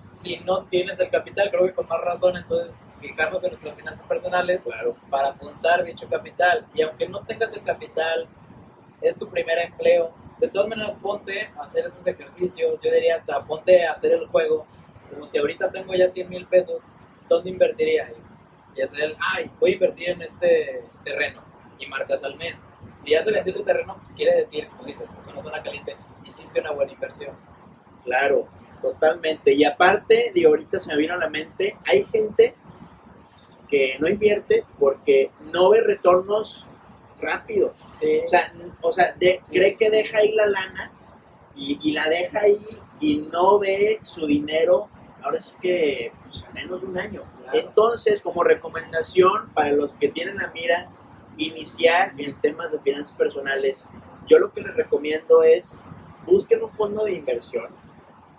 si 0.09 0.38
no 0.40 0.64
tienes 0.66 1.00
el 1.00 1.11
capital, 1.11 1.50
creo 1.50 1.64
que 1.66 1.74
con 1.74 1.88
más 1.88 2.00
razón, 2.00 2.37
entonces 2.37 2.85
fijarnos 3.00 3.42
en 3.44 3.50
nuestras 3.50 3.74
finanzas 3.74 4.07
personales 4.07 4.62
Claro. 4.62 4.96
para 5.11 5.33
juntar 5.33 5.85
dicho 5.85 6.09
capital. 6.09 6.66
Y 6.74 6.83
aunque 6.83 7.09
no 7.09 7.24
tengas 7.24 7.52
el 7.55 7.64
capital, 7.64 8.28
es 9.00 9.16
tu 9.16 9.28
primer 9.28 9.59
empleo, 9.59 10.14
de 10.38 10.48
todas 10.48 10.68
maneras 10.68 10.96
ponte 10.96 11.50
a 11.57 11.62
hacer 11.62 11.87
esos 11.87 12.07
ejercicios, 12.07 12.81
yo 12.83 12.92
diría 12.92 13.16
hasta 13.16 13.44
ponte 13.44 13.87
a 13.87 13.92
hacer 13.92 14.12
el 14.12 14.26
juego, 14.26 14.66
como 15.11 15.26
si 15.26 15.38
ahorita 15.38 15.70
tengo 15.70 15.94
ya 15.94 16.09
100 16.09 16.28
mil 16.28 16.46
pesos, 16.46 16.83
¿dónde 17.28 17.50
invertiría? 17.50 18.12
Y 18.74 18.82
hacer 18.82 19.00
el, 19.00 19.16
ay, 19.35 19.50
voy 19.61 19.70
a 19.70 19.74
invertir 19.74 20.11
en 20.11 20.22
este 20.22 20.85
terreno 21.04 21.42
y 21.78 21.87
marcas 21.87 22.22
al 22.24 22.37
mes. 22.37 22.68
Si 22.96 23.11
ya 23.11 23.22
se 23.22 23.32
vendió 23.32 23.52
ese 23.54 23.64
terreno, 23.64 23.96
pues 24.00 24.14
quiere 24.14 24.37
decir, 24.37 24.68
como 24.68 24.85
dices, 24.85 25.12
es 25.16 25.26
una 25.26 25.40
zona 25.40 25.62
caliente, 25.62 25.96
hiciste 26.24 26.61
una 26.61 26.72
buena 26.72 26.92
inversión. 26.92 27.37
Claro, 28.04 28.48
totalmente. 28.80 29.52
Y 29.52 29.64
aparte, 29.64 30.32
de 30.35 30.46
ahorita 30.46 30.78
se 30.78 30.88
me 30.88 30.96
vino 30.96 31.14
a 31.14 31.18
la 31.18 31.28
mente, 31.28 31.76
hay 31.87 32.04
gente 32.04 32.54
que 33.68 33.96
no 33.98 34.08
invierte 34.08 34.64
porque 34.78 35.30
no 35.52 35.70
ve 35.70 35.80
retornos 35.80 36.66
rápidos. 37.20 37.78
Sí. 37.78 38.20
O 38.24 38.28
sea, 38.28 38.52
o 38.80 38.92
sea 38.92 39.12
de- 39.12 39.38
Sí, 39.38 39.50
cree 39.52 39.70
sí, 39.72 39.78
que 39.78 39.90
deja 39.90 40.18
ahí 40.18 40.32
la 40.32 40.46
lana 40.46 40.92
y, 41.54 41.78
y 41.82 41.92
la 41.92 42.08
deja 42.08 42.40
ahí 42.40 42.56
y 43.00 43.18
no 43.32 43.58
ve 43.58 43.98
su 44.02 44.26
dinero, 44.26 44.88
ahora 45.22 45.38
sí 45.38 45.52
que 45.61 46.12
pues, 46.24 46.44
menos 46.54 46.80
de 46.80 46.87
un 46.87 46.98
año. 46.98 47.22
Claro. 47.42 47.58
Entonces, 47.58 48.20
como 48.20 48.44
recomendación 48.44 49.50
para 49.54 49.72
los 49.72 49.94
que 49.94 50.08
tienen 50.08 50.37
la 50.38 50.48
mira 50.48 50.90
iniciar 51.37 52.12
en 52.18 52.38
temas 52.40 52.72
de 52.72 52.80
finanzas 52.80 53.16
personales, 53.16 53.90
yo 54.28 54.38
lo 54.38 54.52
que 54.52 54.62
les 54.62 54.74
recomiendo 54.74 55.42
es 55.42 55.87
busquen 56.26 56.62
un 56.62 56.70
fondo 56.70 57.04
de 57.04 57.12
inversión 57.12 57.66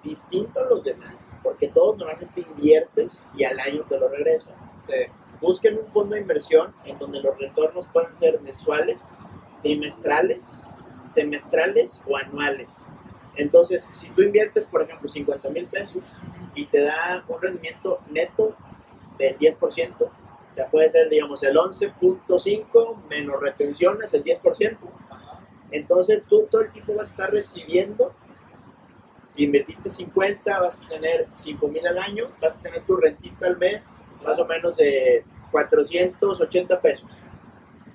distinto 0.04 0.60
a 0.60 0.66
los 0.66 0.84
demás, 0.84 1.36
porque 1.42 1.70
todos 1.70 1.98
normalmente 1.98 2.42
inviertes 2.42 3.28
y 3.36 3.46
al 3.46 3.60
año 3.60 3.84
te 3.88 4.00
lo 4.00 4.10
regresan. 4.10 4.56
sí. 4.80 4.94
busquen 5.42 5.78
un 5.78 5.88
fondo 5.88 6.16
de 6.16 6.22
inversión 6.22 6.74
en 6.86 6.98
donde 6.98 7.22
los 7.22 7.38
retornos 7.38 7.88
puedan 7.88 8.14
ser 8.16 8.40
mensuales, 8.42 9.20
trimestrales, 9.62 10.74
semestrales 11.08 12.02
o 12.08 12.18
anuales. 12.18 12.94
Entonces, 13.36 13.88
si 13.92 14.10
tú 14.10 14.22
inviertes, 14.22 14.66
por 14.66 14.84
ejemplo, 14.84 15.10
50 15.10 15.50
mil 15.50 15.66
pesos 15.66 16.04
y 16.54 16.66
te 16.66 16.82
da 16.82 17.24
un 17.28 17.42
rendimiento 17.42 18.00
neto 18.10 18.56
del 19.18 19.38
10%, 19.38 20.12
ya 20.56 20.70
puede 20.70 20.90
ser, 20.90 21.10
digamos, 21.10 21.42
el 21.44 21.56
11.5 21.56 23.04
menos 23.10 23.42
retenciones, 23.42 24.14
el 24.14 24.24
10%. 24.24 24.78
Entonces, 25.72 26.24
tú 26.30 26.48
todo 26.50 26.62
el 26.62 26.72
tiempo 26.72 26.94
vas 26.94 27.10
a 27.10 27.12
estar 27.12 27.32
recibiendo. 27.32 28.14
Si 29.30 29.46
invertiste 29.46 29.90
50, 29.90 30.60
vas 30.60 30.84
a 30.84 30.90
tener 30.90 31.28
5 31.34 31.68
mil 31.68 31.88
al 31.88 31.98
año, 31.98 32.30
vas 32.40 32.60
a 32.60 32.62
tener 32.62 32.86
tu 32.86 32.96
rentita 32.98 33.48
al 33.48 33.58
mes, 33.58 34.04
más 34.24 34.38
o 34.38 34.46
menos 34.46 34.78
de 34.78 35.26
480 35.52 36.82
pesos. 36.82 37.10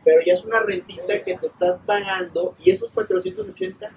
Pero 0.05 0.21
ya 0.27 0.33
es 0.33 0.45
una 0.45 0.61
rentita 0.61 1.23
que 1.23 1.37
te 1.37 1.47
estás 1.47 1.79
pagando 1.87 2.57
y 2.59 2.73
esos 2.73 2.91
480 2.91 3.93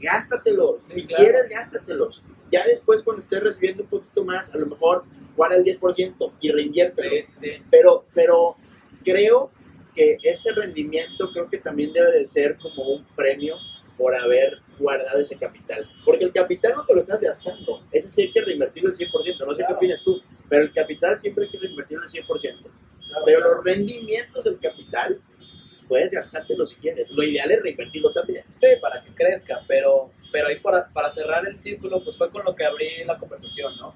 gástatelos. 0.00 0.84
Sí, 0.84 0.92
si 0.92 1.06
claro. 1.06 1.24
quieres, 1.24 1.48
gástatelos. 1.48 2.22
Ya 2.50 2.64
después, 2.66 3.02
cuando 3.02 3.20
estés 3.20 3.42
recibiendo 3.42 3.82
un 3.82 3.88
poquito 3.88 4.24
más, 4.24 4.54
a 4.54 4.58
lo 4.58 4.66
mejor 4.66 5.04
guarda 5.36 5.56
el 5.56 5.64
10% 5.64 6.32
y 6.40 6.50
reinviértelo. 6.50 7.10
Sí, 7.10 7.22
sí. 7.22 7.62
Pero, 7.70 8.06
pero 8.14 8.56
creo 9.04 9.50
que 9.94 10.18
ese 10.22 10.52
rendimiento 10.52 11.30
creo 11.32 11.48
que 11.48 11.58
también 11.58 11.92
debe 11.92 12.12
de 12.12 12.24
ser 12.24 12.56
como 12.58 12.84
un 12.84 13.04
premio 13.16 13.56
por 13.96 14.14
haber 14.14 14.62
guardado 14.78 15.20
ese 15.20 15.36
capital. 15.36 15.90
Porque 16.04 16.24
el 16.24 16.32
capital 16.32 16.74
no 16.76 16.86
te 16.86 16.94
lo 16.94 17.00
estás 17.00 17.20
gastando. 17.20 17.84
Ese 17.90 18.08
sí 18.08 18.22
hay 18.22 18.32
que 18.32 18.40
reinvertirlo 18.40 18.90
al 18.90 18.94
100%. 18.94 19.46
No 19.46 19.54
sé 19.54 19.64
qué 19.66 19.72
opinas 19.72 20.02
tú, 20.04 20.22
pero 20.48 20.62
el 20.62 20.72
capital 20.72 21.18
siempre 21.18 21.44
hay 21.44 21.50
que 21.50 21.58
reinvertirlo 21.58 22.04
al 22.04 22.08
100%. 22.08 22.26
Claro, 22.28 23.24
Pero 23.24 23.40
los 23.40 23.64
rendimientos 23.64 24.44
del 24.44 24.60
capital, 24.60 25.20
puedes 25.88 26.12
gastártelo 26.12 26.66
si 26.66 26.76
quieres. 26.76 27.10
Lo 27.10 27.22
ideal 27.22 27.50
es 27.50 27.62
reinvertirlo 27.62 28.12
también. 28.12 28.44
Sí, 28.54 28.66
para 28.80 29.00
que 29.00 29.12
crezca, 29.14 29.62
pero, 29.66 30.10
pero 30.30 30.48
ahí 30.48 30.60
para, 30.60 30.88
para 30.88 31.10
cerrar 31.10 31.46
el 31.46 31.56
círculo, 31.56 32.02
pues 32.04 32.16
fue 32.16 32.30
con 32.30 32.44
lo 32.44 32.54
que 32.54 32.64
abrí 32.64 33.04
la 33.04 33.18
conversación, 33.18 33.76
¿no? 33.78 33.94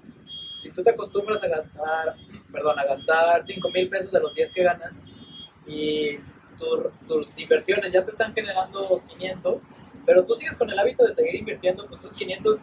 Si 0.58 0.70
tú 0.72 0.82
te 0.82 0.90
acostumbras 0.90 1.42
a 1.42 1.48
gastar, 1.48 2.16
perdón, 2.52 2.78
a 2.78 2.84
gastar 2.84 3.42
5 3.42 3.70
mil 3.70 3.88
pesos 3.88 4.10
de 4.10 4.20
los 4.20 4.34
10 4.34 4.52
que 4.52 4.62
ganas 4.62 5.00
y 5.66 6.16
tus, 6.58 7.06
tus 7.06 7.38
inversiones 7.38 7.92
ya 7.92 8.04
te 8.04 8.10
están 8.10 8.34
generando 8.34 9.02
500, 9.08 9.68
pero 10.06 10.24
tú 10.24 10.34
sigues 10.34 10.56
con 10.56 10.70
el 10.70 10.78
hábito 10.78 11.04
de 11.04 11.12
seguir 11.12 11.34
invirtiendo, 11.36 11.86
pues 11.86 12.00
esos 12.00 12.14
500 12.14 12.62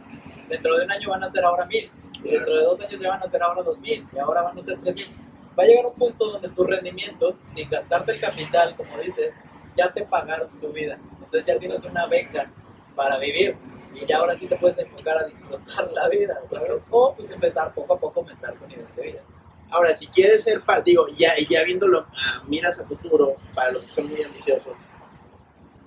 dentro 0.50 0.76
de 0.78 0.86
un 0.86 0.92
año 0.92 1.10
van 1.10 1.24
a 1.24 1.30
ser 1.30 1.44
ahora 1.44 1.66
1000, 1.66 1.92
y 2.24 2.30
dentro 2.30 2.58
de 2.58 2.64
dos 2.64 2.82
años 2.82 3.00
ya 3.00 3.10
van 3.10 3.22
a 3.22 3.28
ser 3.28 3.42
ahora 3.42 3.64
2000, 3.64 4.08
y 4.14 4.20
ahora 4.20 4.42
van 4.42 4.58
a 4.58 4.62
ser 4.62 4.80
3000. 4.80 5.29
Va 5.58 5.64
a 5.64 5.66
llegar 5.66 5.86
un 5.86 5.96
punto 5.96 6.32
donde 6.32 6.50
tus 6.50 6.68
rendimientos, 6.68 7.40
sin 7.46 7.70
gastarte 7.70 8.14
el 8.14 8.20
capital, 8.20 8.76
como 8.76 8.98
dices, 8.98 9.36
ya 9.76 9.92
te 9.92 10.04
pagaron 10.04 10.50
tu 10.60 10.72
vida. 10.72 11.00
Entonces 11.14 11.46
ya 11.46 11.60
tienes 11.60 11.84
una 11.84 12.08
beca 12.08 12.52
para 12.96 13.18
vivir 13.18 13.58
y 13.94 14.06
ya 14.06 14.18
ahora 14.18 14.36
sí 14.36 14.48
te 14.48 14.58
puedes 14.58 14.78
enfocar 14.78 15.18
a 15.18 15.24
disfrutar 15.24 15.92
la 15.92 16.08
vida, 16.10 16.42
¿sabes? 16.46 16.86
O 16.90 17.14
pues 17.16 17.30
empezar 17.32 17.74
poco 17.74 17.94
a 17.94 18.00
poco 18.00 18.20
a 18.20 18.24
aumentar 18.24 18.54
tu 18.58 18.68
nivel 18.68 18.88
de 18.96 19.02
vida. 19.02 19.22
Ahora, 19.72 19.94
si 19.94 20.08
quieres 20.08 20.44
ser, 20.44 20.64
digo, 20.84 21.08
ya, 21.10 21.34
ya 21.48 21.64
viéndolo 21.64 22.00
a 22.00 22.44
miras 22.48 22.80
a 22.80 22.86
futuro, 22.86 23.36
para 23.54 23.72
los 23.72 23.84
que 23.84 23.90
son 23.90 24.10
muy 24.10 24.24
ambiciosos, 24.24 24.78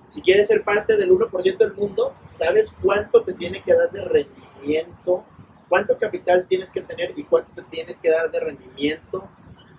si 0.05 0.21
quieres 0.21 0.47
ser 0.47 0.63
parte 0.63 0.95
del 0.95 1.11
1% 1.11 1.57
del 1.57 1.73
mundo, 1.73 2.15
¿sabes 2.29 2.73
cuánto 2.81 3.23
te 3.23 3.33
tiene 3.33 3.61
que 3.61 3.73
dar 3.73 3.91
de 3.91 4.01
rendimiento? 4.01 5.25
¿Cuánto 5.67 5.97
capital 5.97 6.45
tienes 6.47 6.69
que 6.69 6.81
tener 6.81 7.13
y 7.17 7.23
cuánto 7.23 7.51
te 7.53 7.63
tiene 7.63 7.95
que 7.95 8.09
dar 8.09 8.29
de 8.29 8.39
rendimiento 8.39 9.27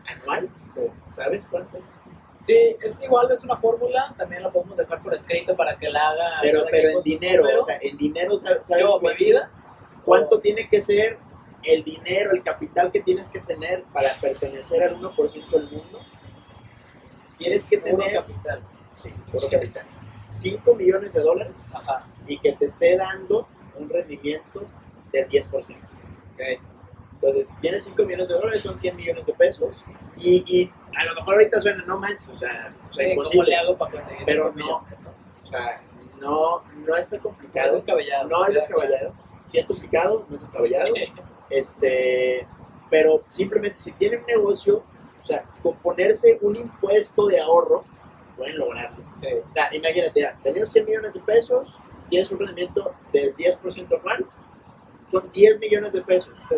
anual? 0.07 0.49
¿Sabes 1.09 1.49
cuánto? 1.49 1.79
Sí, 2.37 2.77
es 2.81 3.03
igual, 3.03 3.31
es 3.31 3.43
una 3.45 3.57
fórmula, 3.57 4.15
también 4.19 4.43
la 4.43 4.51
podemos 4.51 4.77
dejar 4.77 5.03
por 5.03 5.15
escrito 5.15 5.57
para 5.57 5.79
que 5.79 5.89
la 5.89 6.09
haga. 6.09 6.31
Pero, 6.43 6.65
pero 6.71 6.91
en 6.91 7.03
dinero, 7.03 7.45
o 7.59 7.63
sea, 7.63 7.79
en 7.81 7.97
dinero, 7.97 8.37
¿sabes? 8.37 8.69
yo, 8.79 8.95
mi 8.97 9.01
cuánto- 9.01 9.25
vida, 9.25 9.51
¿Cuánto 10.05 10.41
tiene 10.41 10.69
que 10.69 10.83
ser 10.83 11.17
el 11.63 11.83
dinero, 11.83 12.33
el 12.33 12.43
capital 12.43 12.93
que 12.93 13.01
tienes 13.01 13.29
que 13.31 13.41
tener 13.41 13.85
para 13.85 14.13
pertenecer 14.21 14.83
al 14.83 14.97
1% 15.01 15.51
del 15.51 15.71
mundo? 15.71 16.01
Tienes 17.39 17.65
que 17.65 17.79
tener 17.79 18.13
capital. 18.13 18.61
sí, 18.95 19.13
Sí, 19.19 19.31
puro 19.31 19.41
sí. 19.47 19.51
capital. 19.51 19.85
5 20.29 20.75
millones 20.75 21.13
de 21.13 21.21
dólares 21.21 21.55
Ajá, 21.73 22.07
y 22.27 22.39
que 22.39 22.53
te 22.53 22.67
esté 22.67 22.97
dando 22.97 23.49
un 23.79 23.89
rendimiento 23.89 24.67
del 25.13 25.29
10%. 25.29 25.77
ok. 25.79 26.74
Entonces, 27.27 27.55
si 27.55 27.61
tienes 27.63 27.83
5 27.85 28.03
millones 28.05 28.29
de 28.29 28.35
dólares, 28.35 28.61
son 28.61 28.77
100 28.79 28.97
millones 28.97 29.27
de 29.27 29.33
pesos. 29.33 29.85
Y, 30.17 30.45
y 30.47 30.71
a 30.97 31.05
lo 31.05 31.15
mejor 31.15 31.35
ahorita 31.35 31.61
suena, 31.61 31.85
no 31.87 31.99
manches, 31.99 32.29
o 32.29 32.37
sea, 32.37 32.75
o 32.89 32.93
sea 32.93 33.05
Sí, 33.05 33.15
¿Cómo 33.15 33.23
imposible. 33.25 33.51
le 33.51 33.57
hago 33.57 33.79
para 33.79 33.93
conseguir 33.93 34.23
Pero 34.27 34.45
no. 34.47 34.53
millones, 34.53 35.01
no? 35.03 35.11
O 35.43 35.47
sea, 35.47 35.83
no, 36.21 36.65
no 36.87 36.97
está 36.97 37.17
Es 37.17 37.23
complicado. 37.23 37.73
descabellado. 37.73 38.29
No 38.29 38.47
es 38.47 38.55
descabellado. 38.55 39.15
Si 39.47 39.59
es 39.59 39.67
complicado, 39.67 40.27
no 40.29 40.37
es 40.37 40.43
descabellado. 40.43 40.95
Sí. 40.95 41.13
Este, 41.51 42.47
pero 42.91 43.23
simplemente 43.29 43.77
si 43.79 43.93
tienen 43.93 44.21
un 44.21 44.27
negocio, 44.27 44.83
o 45.23 45.27
sea, 45.27 45.45
con 45.63 45.77
ponerse 45.77 46.39
un 46.41 46.57
impuesto 46.57 47.27
de 47.27 47.39
ahorro, 47.41 47.85
pueden 48.37 48.59
lograrlo. 48.59 49.05
Sí, 49.15 49.29
O 49.49 49.53
sea, 49.53 49.73
imagínate, 49.75 50.21
ya, 50.23 50.37
teniendo 50.43 50.69
100 50.69 50.85
millones 50.87 51.15
de 51.15 51.21
pesos, 51.21 51.69
tienes 52.11 52.31
un 52.33 52.41
rendimiento 52.41 52.93
del 53.13 53.37
10% 53.37 54.01
anual, 54.01 54.27
son 55.11 55.31
10 55.31 55.61
millones 55.61 55.93
de 55.93 56.03
pesos. 56.03 56.35
sí. 56.49 56.57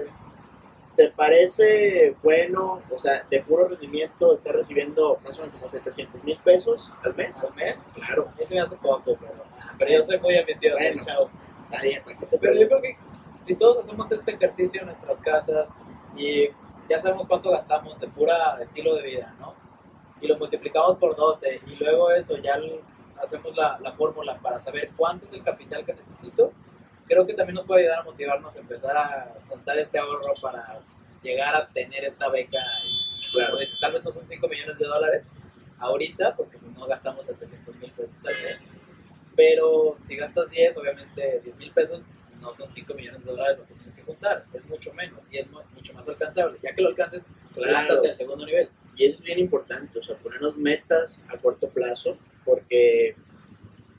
¿Te 0.96 1.10
parece 1.10 2.16
bueno, 2.22 2.82
o 2.90 2.98
sea, 2.98 3.22
de 3.30 3.42
puro 3.42 3.68
rendimiento, 3.68 4.32
estar 4.32 4.54
recibiendo 4.54 5.18
más 5.22 5.38
o 5.38 5.42
menos 5.42 5.56
como 5.56 5.70
700 5.70 6.24
mil 6.24 6.38
pesos 6.38 6.90
al 7.02 7.14
mes? 7.14 7.44
¿Al 7.44 7.54
mes? 7.54 7.84
Claro, 7.94 8.32
Ese 8.38 8.54
me 8.54 8.60
hace 8.60 8.76
poco, 8.76 9.16
pero, 9.20 9.44
pero 9.78 9.90
yo 9.90 10.02
soy 10.02 10.18
muy 10.20 10.36
ambicioso, 10.36 10.78
Bueno, 10.78 11.02
chao. 11.04 11.28
está 11.64 11.82
bien, 11.82 12.02
¿para 12.02 12.18
qué 12.18 12.26
te 12.26 12.38
Pero 12.38 12.54
yo 12.54 12.66
creo 12.66 12.80
que 12.80 12.96
si 13.42 13.54
todos 13.56 13.78
hacemos 13.84 14.10
este 14.10 14.32
ejercicio 14.32 14.80
en 14.80 14.86
nuestras 14.86 15.20
casas 15.20 15.68
y 16.16 16.48
ya 16.88 16.98
sabemos 16.98 17.26
cuánto 17.26 17.50
gastamos 17.50 18.00
de 18.00 18.08
pura 18.08 18.58
estilo 18.62 18.94
de 18.94 19.02
vida, 19.02 19.34
¿no? 19.38 19.54
Y 20.20 20.26
lo 20.28 20.38
multiplicamos 20.38 20.96
por 20.96 21.14
12 21.14 21.60
y 21.66 21.74
luego 21.76 22.10
eso 22.10 22.38
ya 22.38 22.58
hacemos 23.22 23.54
la, 23.54 23.78
la 23.80 23.92
fórmula 23.92 24.38
para 24.38 24.58
saber 24.58 24.90
cuánto 24.96 25.26
es 25.26 25.32
el 25.34 25.42
capital 25.42 25.84
que 25.84 25.92
necesito, 25.92 26.52
creo 27.08 27.26
que 27.26 27.34
también 27.34 27.54
nos 27.56 27.64
puede 27.64 27.82
ayudar 27.82 28.00
a 28.00 28.02
motivarnos 28.04 28.56
a 28.56 28.60
empezar 28.60 28.96
a 28.96 29.34
contar 29.48 29.78
este 29.78 29.98
ahorro 29.98 30.34
para 30.40 30.80
llegar 31.22 31.54
a 31.54 31.68
tener 31.68 32.04
esta 32.04 32.28
beca. 32.28 32.58
Y, 32.84 33.30
Claro. 33.32 33.56
dices, 33.58 33.78
tal 33.80 33.92
vez 33.92 34.04
no 34.04 34.10
son 34.10 34.26
5 34.26 34.48
millones 34.48 34.78
de 34.78 34.86
dólares 34.86 35.30
ahorita, 35.78 36.36
porque 36.36 36.56
pues, 36.58 36.72
no 36.72 36.86
gastamos 36.86 37.26
700 37.26 37.74
mil 37.76 37.90
pesos 37.92 38.24
al 38.26 38.42
mes, 38.42 38.74
pero 39.34 39.96
si 40.00 40.16
gastas 40.16 40.48
10, 40.50 40.76
obviamente 40.78 41.40
10 41.44 41.56
mil 41.56 41.70
pesos 41.72 42.04
no 42.40 42.52
son 42.52 42.70
5 42.70 42.94
millones 42.94 43.24
de 43.24 43.30
dólares 43.32 43.58
lo 43.58 43.66
que 43.66 43.74
tienes 43.74 43.94
que 43.94 44.02
contar, 44.02 44.44
es 44.54 44.64
mucho 44.66 44.92
menos 44.94 45.26
y 45.30 45.38
es 45.38 45.50
mu- 45.50 45.60
mucho 45.74 45.92
más 45.94 46.08
alcanzable. 46.08 46.58
Ya 46.62 46.74
que 46.74 46.80
lo 46.82 46.88
alcances, 46.88 47.26
Claro. 47.54 47.72
lánzate 47.72 48.10
al 48.10 48.16
segundo 48.16 48.46
nivel. 48.46 48.68
Y 48.94 49.04
eso 49.06 49.16
es 49.16 49.24
bien 49.24 49.38
importante, 49.38 49.98
o 49.98 50.02
sea, 50.02 50.16
ponernos 50.16 50.56
metas 50.56 51.20
a 51.28 51.36
corto 51.36 51.68
plazo, 51.68 52.16
porque, 52.44 53.16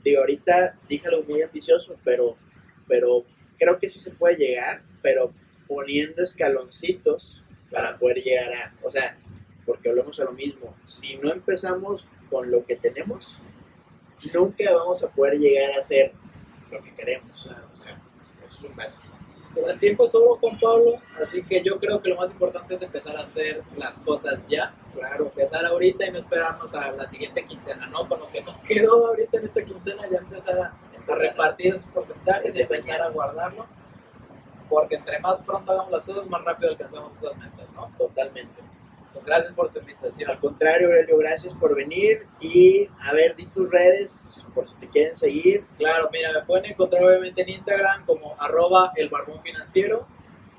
digo, 0.02 0.20
ahorita 0.20 0.76
dije 0.88 1.06
algo 1.08 1.22
muy 1.24 1.42
ambicioso, 1.42 1.96
pero, 2.04 2.36
pero 2.88 3.24
creo 3.58 3.78
que 3.78 3.86
sí 3.86 3.98
se 3.98 4.12
puede 4.12 4.36
llegar, 4.36 4.82
pero 5.02 5.32
poniendo 5.66 6.22
escaloncitos 6.22 7.42
para 7.70 7.98
poder 7.98 8.18
llegar 8.22 8.52
a, 8.52 8.74
o 8.82 8.90
sea, 8.90 9.16
porque 9.66 9.90
volvemos 9.90 10.18
a 10.18 10.24
lo 10.24 10.32
mismo, 10.32 10.74
si 10.84 11.16
no 11.16 11.30
empezamos 11.30 12.08
con 12.30 12.50
lo 12.50 12.64
que 12.64 12.76
tenemos, 12.76 13.38
nunca 14.32 14.64
vamos 14.74 15.02
a 15.02 15.08
poder 15.08 15.38
llegar 15.38 15.72
a 15.72 15.78
hacer 15.78 16.12
lo 16.70 16.82
que 16.82 16.94
queremos, 16.94 17.46
o 17.46 17.82
sea, 17.82 18.00
eso 18.44 18.58
es 18.58 18.64
un 18.64 18.76
básico. 18.76 19.04
Pues 19.54 19.66
el 19.66 19.78
tiempo 19.80 20.04
es 20.04 20.14
oro, 20.14 20.36
Juan 20.36 20.58
Pablo, 20.60 21.02
así 21.20 21.42
que 21.42 21.62
yo 21.62 21.78
creo 21.80 22.00
que 22.00 22.10
lo 22.10 22.16
más 22.16 22.30
importante 22.30 22.74
es 22.74 22.82
empezar 22.82 23.16
a 23.16 23.22
hacer 23.22 23.62
las 23.76 23.98
cosas 24.00 24.40
ya. 24.46 24.74
Claro, 24.94 25.26
empezar 25.26 25.64
ahorita 25.64 26.06
y 26.06 26.12
no 26.12 26.18
esperarnos 26.18 26.74
a 26.74 26.92
la 26.92 27.06
siguiente 27.06 27.44
quincena, 27.44 27.86
¿no? 27.86 28.08
Con 28.08 28.20
lo 28.20 28.30
que 28.30 28.42
nos 28.42 28.60
quedó 28.62 29.06
ahorita 29.08 29.38
en 29.38 29.44
esta 29.44 29.64
quincena 29.64 30.08
ya 30.08 30.18
empezar 30.18 30.60
a, 30.60 30.74
a 31.12 31.16
repartir 31.16 31.74
esos 31.74 31.88
porcentajes 31.88 32.56
y 32.56 32.60
empezar 32.60 33.02
a 33.02 33.08
guardarlo. 33.10 33.66
Porque 34.68 34.96
entre 34.96 35.18
más 35.20 35.42
pronto 35.42 35.72
hagamos 35.72 35.92
las 35.92 36.02
cosas, 36.02 36.26
más 36.28 36.44
rápido 36.44 36.70
alcanzamos 36.70 37.14
esas 37.16 37.36
metas, 37.38 37.70
¿no? 37.74 37.90
Totalmente. 37.96 38.62
Pues 39.12 39.24
gracias 39.24 39.52
por 39.54 39.70
tu 39.70 39.78
invitación. 39.78 40.30
Al 40.30 40.38
contrario, 40.38 40.88
Aurelio, 40.88 41.16
gracias 41.16 41.54
por 41.54 41.74
venir 41.74 42.20
y 42.40 42.88
a 43.00 43.12
ver, 43.14 43.34
di 43.34 43.46
tus 43.46 43.70
redes 43.70 44.44
por 44.54 44.66
si 44.66 44.78
te 44.78 44.88
quieren 44.88 45.16
seguir. 45.16 45.64
Claro, 45.78 46.08
mira, 46.12 46.30
me 46.32 46.42
pueden 46.42 46.66
encontrar 46.66 47.02
obviamente 47.02 47.42
en 47.42 47.48
Instagram 47.48 48.04
como 48.04 48.36
arroba 48.38 48.92
el 48.96 49.08
barbón 49.08 49.40
financiero, 49.40 50.06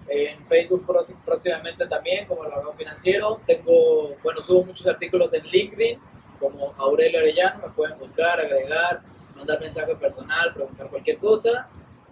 en 0.07 0.45
Facebook 0.47 0.83
próxi- 0.87 1.15
próximamente 1.23 1.85
también 1.85 2.25
como 2.25 2.43
el 2.43 2.49
barbón 2.49 2.75
financiero. 2.75 3.39
Tengo, 3.45 4.15
bueno, 4.23 4.41
subo 4.41 4.65
muchos 4.65 4.87
artículos 4.87 5.31
en 5.33 5.43
LinkedIn 5.45 5.99
como 6.39 6.73
Aurelio 6.77 7.19
Arellano, 7.19 7.67
me 7.67 7.73
pueden 7.73 7.99
buscar, 7.99 8.39
agregar, 8.39 9.03
mandar 9.39 9.59
mensaje 9.59 9.95
personal, 9.95 10.53
preguntar 10.53 10.89
cualquier 10.89 11.17
cosa 11.17 11.67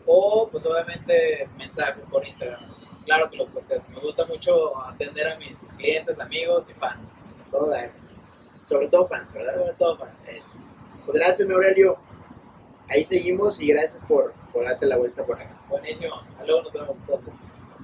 o 0.05 0.47
pues 0.49 0.65
obviamente 0.65 1.49
mensajes 1.57 2.05
por 2.07 2.25
Instagram. 2.25 2.61
Claro 3.05 3.29
que 3.29 3.37
los 3.37 3.49
contesto. 3.49 3.89
Me 3.91 3.99
gusta 3.99 4.25
mucho 4.25 4.77
atender 4.81 5.27
a 5.27 5.37
mis 5.37 5.71
clientes, 5.73 6.19
amigos 6.19 6.69
y 6.69 6.73
fans. 6.73 7.19
Todo 7.51 7.69
dar. 7.69 7.91
Sobre 8.67 8.87
todo 8.87 9.07
fans, 9.07 9.31
¿verdad? 9.31 9.55
Sobre 9.55 9.73
todo 9.73 9.97
fans. 9.97 10.25
Eso. 10.27 10.57
Pues 11.05 11.17
gracias, 11.17 11.47
mi 11.47 11.53
Aurelio. 11.53 11.97
Ahí 12.89 13.03
seguimos 13.03 13.61
y 13.61 13.67
gracias 13.67 14.01
por, 14.07 14.33
por 14.51 14.65
darte 14.65 14.85
la 14.85 14.97
vuelta 14.97 15.25
por 15.25 15.39
acá. 15.39 15.61
Buenísimo. 15.69 16.15
Luego 16.45 16.63
nos 16.63 16.73
vemos 16.73 16.95
entonces. 16.97 17.35